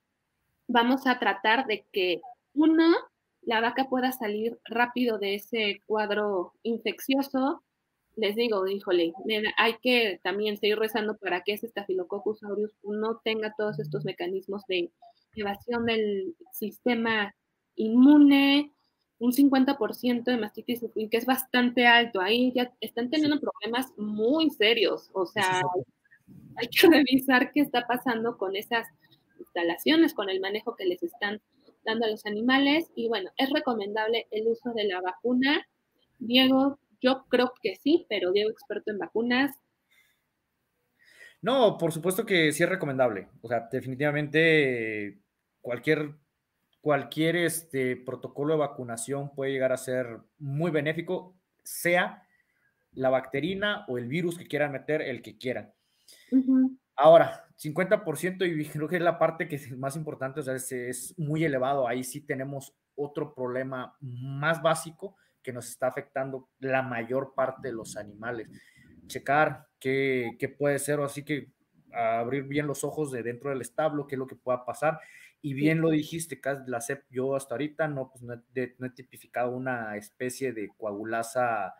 [0.67, 2.21] vamos a tratar de que,
[2.55, 2.95] uno,
[3.43, 7.63] la vaca pueda salir rápido de ese cuadro infeccioso.
[8.17, 9.13] Les digo, híjole,
[9.57, 14.63] hay que también seguir rezando para que ese Staphylococcus aureus no tenga todos estos mecanismos
[14.67, 14.91] de
[15.37, 17.35] evasión del sistema
[17.77, 18.73] inmune,
[19.19, 22.21] un 50% de mastitis que es bastante alto.
[22.21, 25.11] Ahí ya están teniendo problemas muy serios.
[25.13, 25.63] O sea,
[26.57, 28.87] hay que revisar qué está pasando con esas
[29.39, 31.41] instalaciones, con el manejo que les están
[31.85, 32.91] dando a los animales.
[32.95, 35.67] Y bueno, es recomendable el uso de la vacuna.
[36.19, 39.55] Diego, yo creo que sí, pero Diego, experto en vacunas.
[41.41, 43.29] No, por supuesto que sí es recomendable.
[43.43, 45.21] O sea, definitivamente
[45.61, 46.17] cualquier
[46.81, 52.27] cualquier este, protocolo de vacunación puede llegar a ser muy benéfico, sea
[52.93, 55.75] la bacterina o el virus que quieran meter, el que quieran.
[56.97, 61.15] Ahora, 50% y creo que es la parte que es más importante, o sea, es,
[61.17, 61.89] muy elevado.
[61.89, 67.75] Ahí sí tenemos otro problema más básico que nos está afectando la mayor parte de
[67.75, 68.49] los animales.
[69.07, 71.53] Checar qué, qué puede ser, así que
[71.93, 75.01] abrir bien los ojos de dentro del establo, qué es lo que pueda pasar
[75.41, 79.97] y bien lo dijiste, la CEP, yo hasta ahorita no, pues no, he, tipificado una
[79.97, 81.75] especie de coagulasa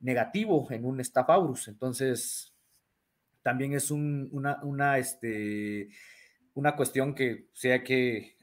[0.00, 1.68] negativo en un Staphylococcus.
[1.68, 2.53] Entonces,
[3.44, 5.90] también es una, una, este,
[6.54, 8.36] una cuestión que hay que,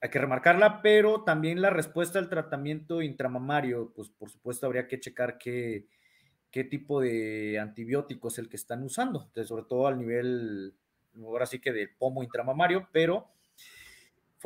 [0.00, 4.98] hay que remarcarla, pero también la respuesta al tratamiento intramamario, pues por supuesto habría que
[4.98, 5.86] checar qué,
[6.50, 10.74] qué tipo de antibiótico es el que están usando, sobre todo al nivel,
[11.22, 13.28] ahora sí que del pomo intramamario, pero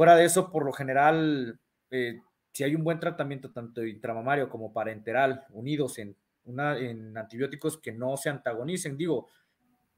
[0.01, 1.61] Fuera de eso, por lo general,
[1.91, 2.21] eh,
[2.53, 7.93] si hay un buen tratamiento tanto intramamario como parenteral unidos en, una, en antibióticos que
[7.93, 9.29] no se antagonicen, digo,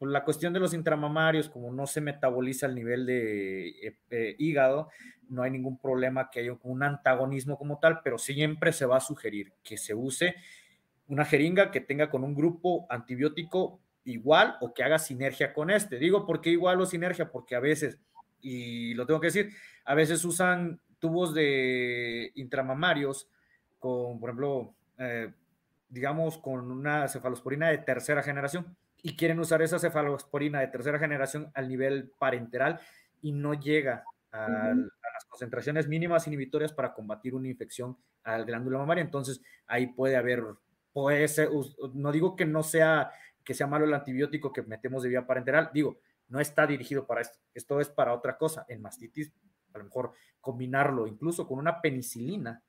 [0.03, 4.35] por la cuestión de los intramamarios, como no se metaboliza al nivel de eh, eh,
[4.37, 4.89] hígado,
[5.29, 9.01] no hay ningún problema que haya un antagonismo como tal, pero siempre se va a
[9.01, 10.35] sugerir que se use
[11.07, 16.01] una jeringa que tenga con un grupo antibiótico igual o que haga sinergia con este.
[16.01, 17.31] Digo, ¿por qué igual o sinergia?
[17.31, 18.01] Porque a veces,
[18.41, 19.51] y lo tengo que decir,
[19.85, 23.29] a veces usan tubos de intramamarios
[23.79, 25.33] con, por ejemplo, eh,
[25.91, 31.51] digamos, con una cefalosporina de tercera generación y quieren usar esa cefalosporina de tercera generación
[31.55, 32.81] al nivel parenteral
[33.21, 39.03] y no llega a, las concentraciones mínimas inhibitorias para combatir una infección al glándula mamaria.
[39.03, 40.45] Entonces, ahí puede haber,
[40.93, 41.51] puede ser,
[41.95, 43.11] no digo que no sea,
[43.45, 45.99] que sea malo el antibiótico que metemos de vía parenteral, digo,
[46.29, 48.65] no está dirigido para esto, esto es para otra cosa.
[48.69, 49.33] En mastitis
[49.75, 52.63] a lo mejor combinarlo incluso con una penicilina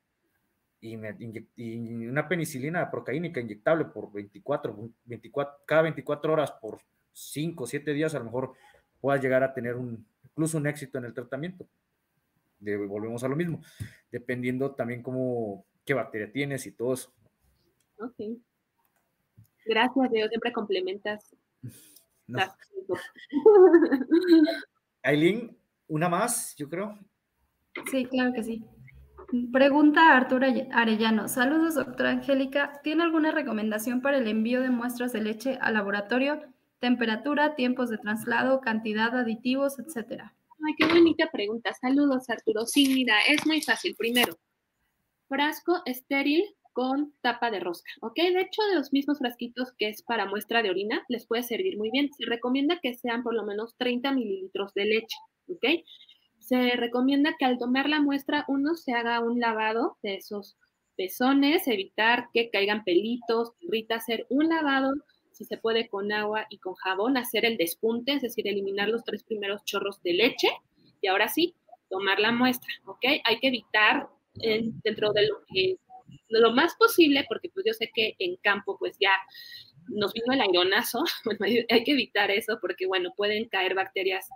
[0.84, 6.78] y, una penicilina procaínica inyectable por 24, 24, cada 24 horas por
[7.12, 8.52] 5 o 7 días, a lo mejor
[9.00, 11.66] puedas llegar a tener un, incluso un éxito en el tratamiento.
[12.58, 13.62] De, volvemos a lo mismo,
[14.10, 17.12] dependiendo también cómo, qué bacteria tienes y todo eso.
[17.98, 18.16] Ok.
[19.64, 21.34] Gracias, Dios, siempre complementas.
[25.02, 25.56] Aileen,
[25.88, 26.98] una más, yo creo.
[27.90, 28.64] Sí, claro que sí.
[29.52, 31.26] Pregunta Arturo Arellano.
[31.26, 32.80] Saludos, doctora Angélica.
[32.84, 36.40] ¿Tiene alguna recomendación para el envío de muestras de leche al laboratorio?
[36.78, 40.36] Temperatura, tiempos de traslado, cantidad, aditivos, etcétera.
[40.64, 41.72] Ay, qué bonita pregunta.
[41.72, 42.64] Saludos, Arturo.
[42.64, 43.96] Sí, mira, es muy fácil.
[43.96, 44.38] Primero,
[45.26, 48.16] frasco estéril con tapa de rosca, ¿ok?
[48.16, 51.76] De hecho, de los mismos frasquitos que es para muestra de orina, les puede servir
[51.76, 52.12] muy bien.
[52.12, 55.16] Se recomienda que sean por lo menos 30 mililitros de leche.
[55.48, 55.64] ¿ok?
[56.46, 60.58] Se recomienda que al tomar la muestra uno se haga un lavado de esos
[60.94, 64.92] pezones, evitar que caigan pelitos, irrita, hacer un lavado,
[65.32, 69.04] si se puede con agua y con jabón, hacer el despunte, es decir, eliminar los
[69.04, 70.48] tres primeros chorros de leche
[71.00, 71.54] y ahora sí,
[71.88, 73.06] tomar la muestra, ¿ok?
[73.24, 75.78] Hay que evitar dentro de lo que
[76.28, 79.12] lo más posible, porque pues yo sé que en campo pues ya
[79.88, 84.28] nos vino el aironazo, bueno, hay que evitar eso porque bueno, pueden caer bacterias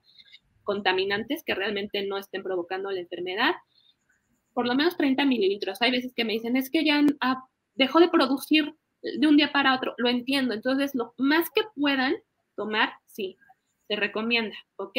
[0.68, 3.54] contaminantes que realmente no estén provocando la enfermedad.
[4.52, 5.80] por lo menos 30 mililitros.
[5.80, 9.50] Hay veces que me dicen, es que ya ah, dejó de producir de un día
[9.50, 9.94] para otro.
[9.96, 10.52] Lo entiendo.
[10.52, 12.16] Entonces, lo más que puedan
[12.54, 13.36] tomar, sí,
[13.86, 14.98] se recomienda, ¿ok?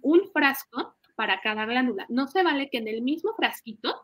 [0.00, 2.06] Un frasco para cada glándula.
[2.08, 3.94] No se vale que en el mismo frasquito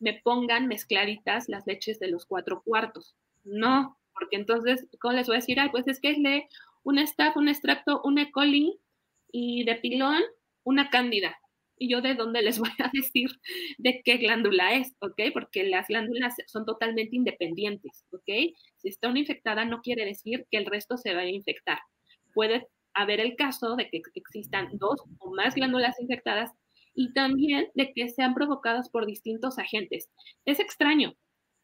[0.00, 3.14] me pongan mezcladitas las leches de los cuatro cuartos.
[3.44, 5.60] No, porque entonces, ¿cómo les voy a decir?
[5.60, 6.48] Ay, pues es que es de
[6.82, 8.32] un staff, un extracto, un E.
[8.32, 8.80] coli
[9.32, 10.22] y de pilón,
[10.64, 11.36] una cándida
[11.80, 13.30] y yo de dónde les voy a decir
[13.78, 15.20] de qué glándula es, ¿ok?
[15.32, 18.54] Porque las glándulas son totalmente independientes, ¿ok?
[18.76, 21.80] Si está una infectada no quiere decir que el resto se va a infectar.
[22.34, 26.52] Puede haber el caso de que existan dos o más glándulas infectadas
[26.94, 30.10] y también de que sean provocadas por distintos agentes.
[30.44, 31.14] Es extraño,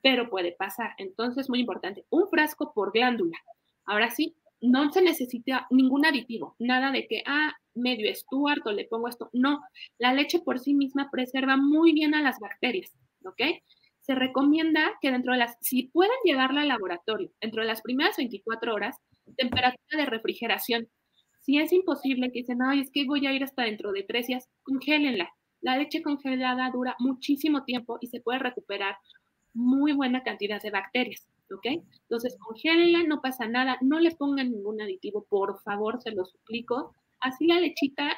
[0.02, 0.92] pero puede pasar.
[0.98, 3.36] Entonces, muy importante, un frasco por glándula.
[3.84, 4.36] Ahora sí,
[4.66, 9.30] no se necesita ningún aditivo, nada de que, ah, medio Stuart o le pongo esto.
[9.32, 9.60] No,
[9.98, 12.92] la leche por sí misma preserva muy bien a las bacterias,
[13.24, 13.62] ¿ok?
[14.00, 18.16] Se recomienda que dentro de las, si pueden llevarla al laboratorio, dentro de las primeras
[18.16, 18.96] 24 horas,
[19.36, 20.88] temperatura de refrigeración.
[21.40, 24.26] Si es imposible que dicen, ay, es que voy a ir hasta dentro de tres
[24.26, 25.28] días, congélenla.
[25.60, 28.96] La leche congelada dura muchísimo tiempo y se puede recuperar
[29.54, 31.26] muy buena cantidad de bacterias.
[31.54, 31.82] ¿Ok?
[32.02, 36.94] Entonces, congélenla, no pasa nada, no le pongan ningún aditivo, por favor, se lo suplico.
[37.20, 38.16] Así la lechita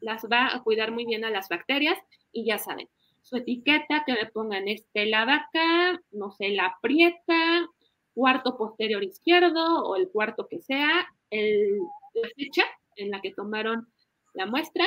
[0.00, 1.98] las va a cuidar muy bien a las bacterias
[2.32, 2.88] y ya saben,
[3.22, 7.68] su etiqueta que le pongan este, la vaca, no sé, la aprieta,
[8.14, 11.78] cuarto posterior izquierdo o el cuarto que sea, el,
[12.14, 12.64] la fecha
[12.96, 13.88] en la que tomaron
[14.34, 14.84] la muestra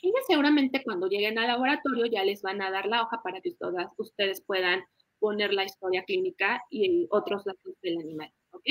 [0.00, 3.40] y ya seguramente cuando lleguen al laboratorio ya les van a dar la hoja para
[3.40, 4.84] que todas ustedes puedan
[5.18, 8.32] poner la historia clínica y otros datos del animal.
[8.52, 8.64] ¿Ok?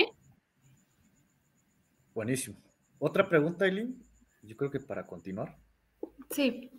[2.13, 2.57] Buenísimo.
[2.99, 4.03] ¿Otra pregunta, Eileen?
[4.41, 5.57] Yo creo que para continuar.
[6.31, 6.71] Sí.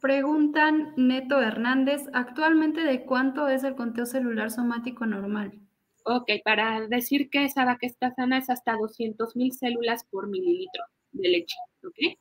[0.00, 5.60] Preguntan Neto Hernández, actualmente de cuánto es el conteo celular somático normal.
[6.04, 10.82] Ok, para decir que esa vaca está sana es hasta 200 mil células por mililitro
[11.12, 12.18] de leche, ¿ok?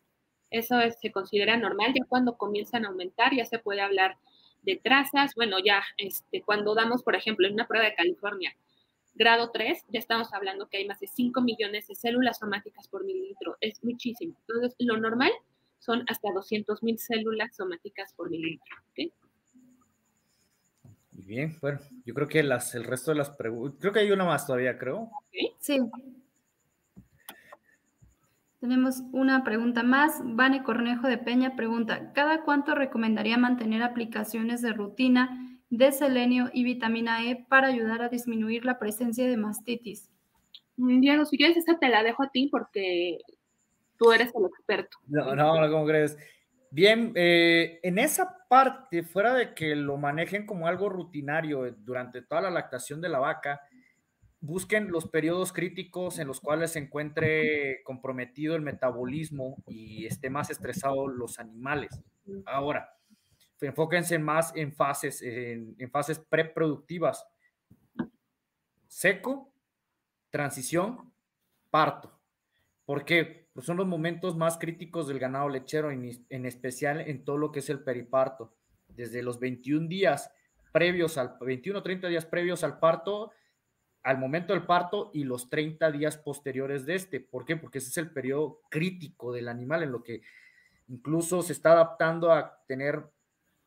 [0.51, 4.17] Eso se considera normal, ya cuando comienzan a aumentar ya se puede hablar
[4.63, 8.55] de trazas, bueno, ya este, cuando damos, por ejemplo, en una prueba de California,
[9.13, 13.03] grado 3, ya estamos hablando que hay más de 5 millones de células somáticas por
[13.03, 14.35] mililitro, es muchísimo.
[14.47, 15.31] Entonces, lo normal
[15.79, 18.75] son hasta 200 mil células somáticas por mililitro.
[21.11, 24.11] Muy bien, bueno, yo creo que las, el resto de las preguntas, creo que hay
[24.11, 25.09] una más todavía, creo.
[25.59, 25.79] Sí.
[28.61, 30.21] Tenemos una pregunta más.
[30.23, 36.63] Vane Cornejo de Peña pregunta, ¿cada cuánto recomendaría mantener aplicaciones de rutina de selenio y
[36.63, 40.11] vitamina E para ayudar a disminuir la presencia de mastitis?
[40.77, 43.17] Mm, Diego, si quieres esa te la dejo a ti porque
[43.97, 44.95] tú eres el experto.
[45.07, 46.15] No, no, no, ¿cómo crees?
[46.69, 52.41] Bien, eh, en esa parte, fuera de que lo manejen como algo rutinario durante toda
[52.41, 53.59] la lactación de la vaca,
[54.41, 60.49] busquen los periodos críticos en los cuales se encuentre comprometido el metabolismo y esté más
[60.49, 62.01] estresado los animales.
[62.45, 62.97] Ahora,
[63.61, 67.25] enfóquense más en fases, en, fases preproductivas.
[68.87, 69.53] Seco,
[70.31, 71.13] transición,
[71.69, 72.19] parto.
[72.85, 73.47] ¿Por qué?
[73.53, 77.51] Pues son los momentos más críticos del ganado lechero, en, en especial en todo lo
[77.51, 78.55] que es el periparto.
[78.87, 80.31] Desde los 21 días
[80.73, 83.31] previos al 21 o 30 días previos al parto,
[84.03, 87.19] al momento del parto y los 30 días posteriores de este.
[87.19, 87.55] ¿Por qué?
[87.55, 90.21] Porque ese es el periodo crítico del animal en lo que
[90.87, 93.05] incluso se está adaptando a tener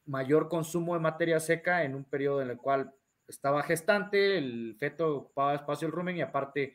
[0.06, 2.92] mayor consumo de materia seca en un periodo en el cual
[3.26, 6.74] estaba gestante, el feto ocupaba espacio el rumen y aparte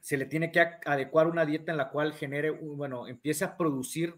[0.00, 4.14] se le tiene que adecuar una dieta en la cual genere, bueno, empiece a producir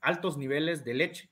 [0.00, 1.30] altos niveles de leche,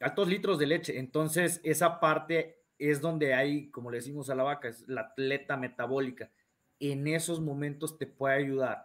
[0.00, 0.98] altos litros de leche.
[0.98, 5.56] Entonces, esa parte es donde hay, como le decimos a la vaca, es la atleta
[5.56, 6.30] metabólica.
[6.80, 8.84] En esos momentos te puede ayudar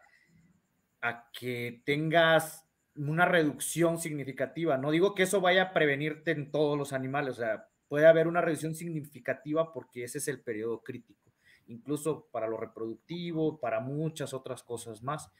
[1.01, 4.77] a que tengas una reducción significativa.
[4.77, 8.27] No digo que eso vaya a prevenirte en todos los animales, o sea, puede haber
[8.27, 11.31] una reducción significativa porque ese es el periodo crítico,
[11.67, 15.31] incluso para lo reproductivo, para muchas otras cosas más,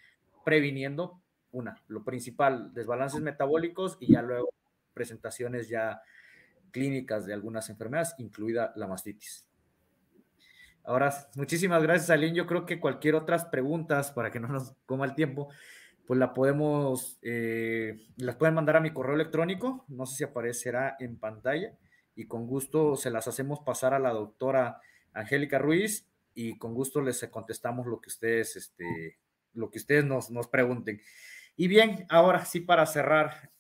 [0.46, 1.22] previniendo
[1.52, 4.50] una, lo principal, desbalances metabólicos y ya luego
[4.94, 6.02] presentaciones ya
[6.72, 9.48] clínicas de algunas enfermedades, incluida la mastitis.
[10.84, 12.36] Ahora, muchísimas gracias, Aline.
[12.36, 15.50] Yo creo que cualquier otras preguntas, para que no nos coma el tiempo,
[16.06, 20.96] pues la podemos, eh, las pueden mandar a mi correo electrónico, no sé si aparecerá
[21.00, 21.78] en pantalla,
[22.16, 24.80] y con gusto se las hacemos pasar a la doctora
[25.12, 29.18] Angélica Ruiz y con gusto les contestamos lo que ustedes, este,
[29.54, 31.02] lo que ustedes nos, nos pregunten.
[31.58, 33.52] Y bien, ahora sí para cerrar,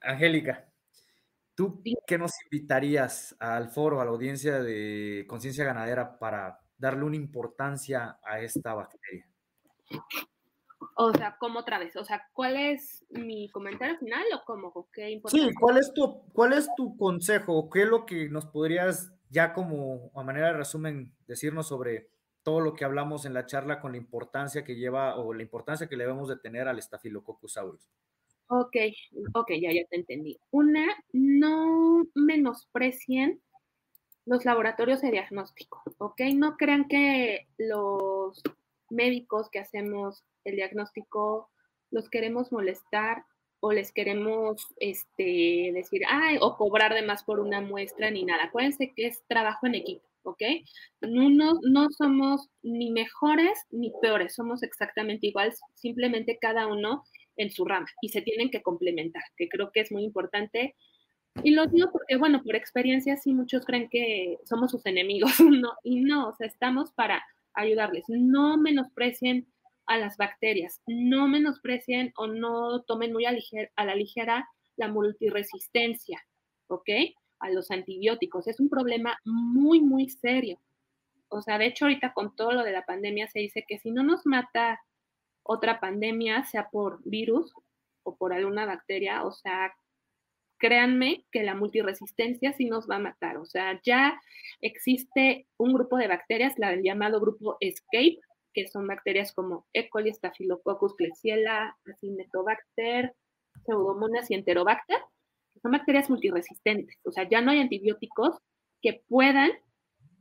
[0.00, 0.68] Angélica,
[1.54, 7.16] ¿Tú qué nos invitarías al foro, a la audiencia de conciencia ganadera para darle una
[7.16, 9.28] importancia a esta bacteria?
[10.96, 11.96] O sea, ¿cómo otra vez?
[11.96, 14.88] O sea, ¿cuál es mi comentario final o cómo?
[14.92, 17.68] ¿Qué sí, ¿cuál es, tu, ¿cuál es tu consejo?
[17.70, 22.10] ¿Qué es lo que nos podrías ya como a manera de resumen decirnos sobre
[22.42, 25.88] todo lo que hablamos en la charla con la importancia que lleva o la importancia
[25.88, 27.90] que le debemos de tener al Staphylococcus aureus?
[28.48, 28.76] Ok,
[29.34, 30.38] ok, ya, ya te entendí.
[30.50, 33.40] Una, no menosprecien
[34.26, 36.20] los laboratorios de diagnóstico, ¿ok?
[36.34, 38.42] No crean que los
[38.90, 41.50] médicos que hacemos el diagnóstico
[41.90, 43.24] los queremos molestar
[43.60, 48.44] o les queremos este, decir, ay, o cobrar de más por una muestra ni nada.
[48.44, 50.42] Acuérdense que es trabajo en equipo, ¿ok?
[51.00, 51.30] No,
[51.62, 57.04] no somos ni mejores ni peores, somos exactamente iguales, simplemente cada uno
[57.36, 60.74] en su rama y se tienen que complementar, que creo que es muy importante.
[61.42, 65.72] Y lo digo porque, bueno, por experiencia sí muchos creen que somos sus enemigos, no,
[65.82, 67.24] y no, o sea, estamos para
[67.54, 68.04] ayudarles.
[68.08, 69.46] No menosprecien
[69.86, 73.32] a las bacterias, no menosprecien o no tomen muy a,
[73.76, 76.20] a la ligera la multiresistencia,
[76.68, 76.88] ¿ok?
[77.40, 78.48] A los antibióticos.
[78.48, 80.58] Es un problema muy, muy serio.
[81.28, 83.90] O sea, de hecho, ahorita con todo lo de la pandemia se dice que si
[83.90, 84.80] no nos mata
[85.44, 87.54] otra pandemia, sea por virus
[88.02, 89.72] o por alguna bacteria, o sea,
[90.58, 93.36] créanme que la multiresistencia sí nos va a matar.
[93.36, 94.20] O sea, ya
[94.60, 98.20] existe un grupo de bacterias, la del llamado grupo ESCAPE,
[98.54, 99.88] que son bacterias como E.
[99.90, 103.14] coli, Staphylococcus, Klebsiella, Acinetobacter,
[103.66, 104.98] Pseudomonas y Enterobacter,
[105.52, 106.98] que son bacterias multiresistentes.
[107.04, 108.38] O sea, ya no hay antibióticos
[108.80, 109.50] que puedan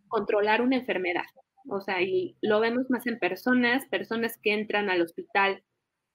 [0.07, 1.25] controlar una enfermedad.
[1.67, 5.63] O sea, y lo vemos más en personas, personas que entran al hospital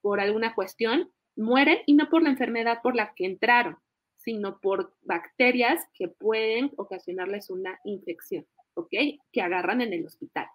[0.01, 3.79] por alguna cuestión, mueren y no por la enfermedad por la que entraron,
[4.17, 8.93] sino por bacterias que pueden ocasionarles una infección, ¿ok?
[9.33, 10.47] Que agarran en el hospital.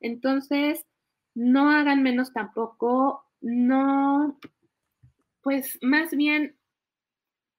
[0.00, 0.86] Entonces,
[1.34, 4.38] no hagan menos tampoco, no,
[5.42, 6.56] pues más bien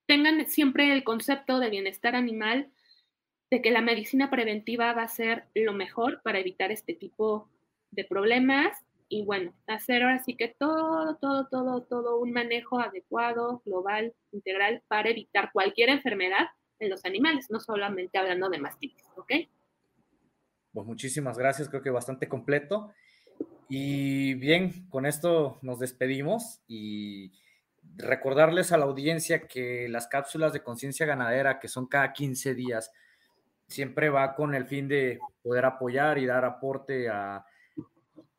[0.05, 2.71] tengan siempre el concepto de bienestar animal
[3.49, 7.49] de que la medicina preventiva va a ser lo mejor para evitar este tipo
[7.91, 8.77] de problemas
[9.11, 14.83] y bueno, hacer ahora sí que todo, todo, todo, todo un manejo adecuado, global, integral
[14.87, 16.47] para evitar cualquier enfermedad
[16.77, 19.31] en los animales, no solamente hablando de mastitis, ¿ok?
[20.71, 22.93] Pues muchísimas gracias, creo que bastante completo.
[23.67, 27.31] Y bien, con esto nos despedimos y
[27.95, 32.91] recordarles a la audiencia que las cápsulas de conciencia ganadera, que son cada 15 días,
[33.69, 37.45] siempre va con el fin de poder apoyar y dar aporte a,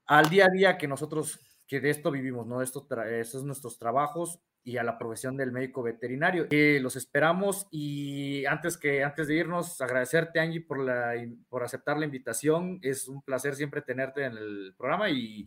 [0.07, 2.63] al día a día que nosotros, que de esto vivimos, ¿no?
[2.63, 6.47] Esto, estos nuestros trabajos y a la profesión del médico veterinario.
[6.51, 11.15] Eh, los esperamos y antes que antes de irnos, agradecerte Angie por la
[11.49, 12.79] por aceptar la invitación.
[12.83, 15.47] Es un placer siempre tenerte en el programa y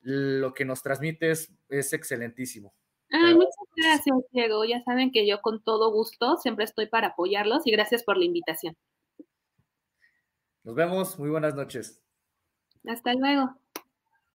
[0.00, 2.74] lo que nos transmites es excelentísimo.
[3.10, 4.64] muchas gracias, Diego.
[4.64, 8.24] Ya saben que yo con todo gusto siempre estoy para apoyarlos y gracias por la
[8.24, 8.76] invitación.
[10.64, 12.02] Nos vemos, muy buenas noches.
[12.86, 13.61] Hasta luego.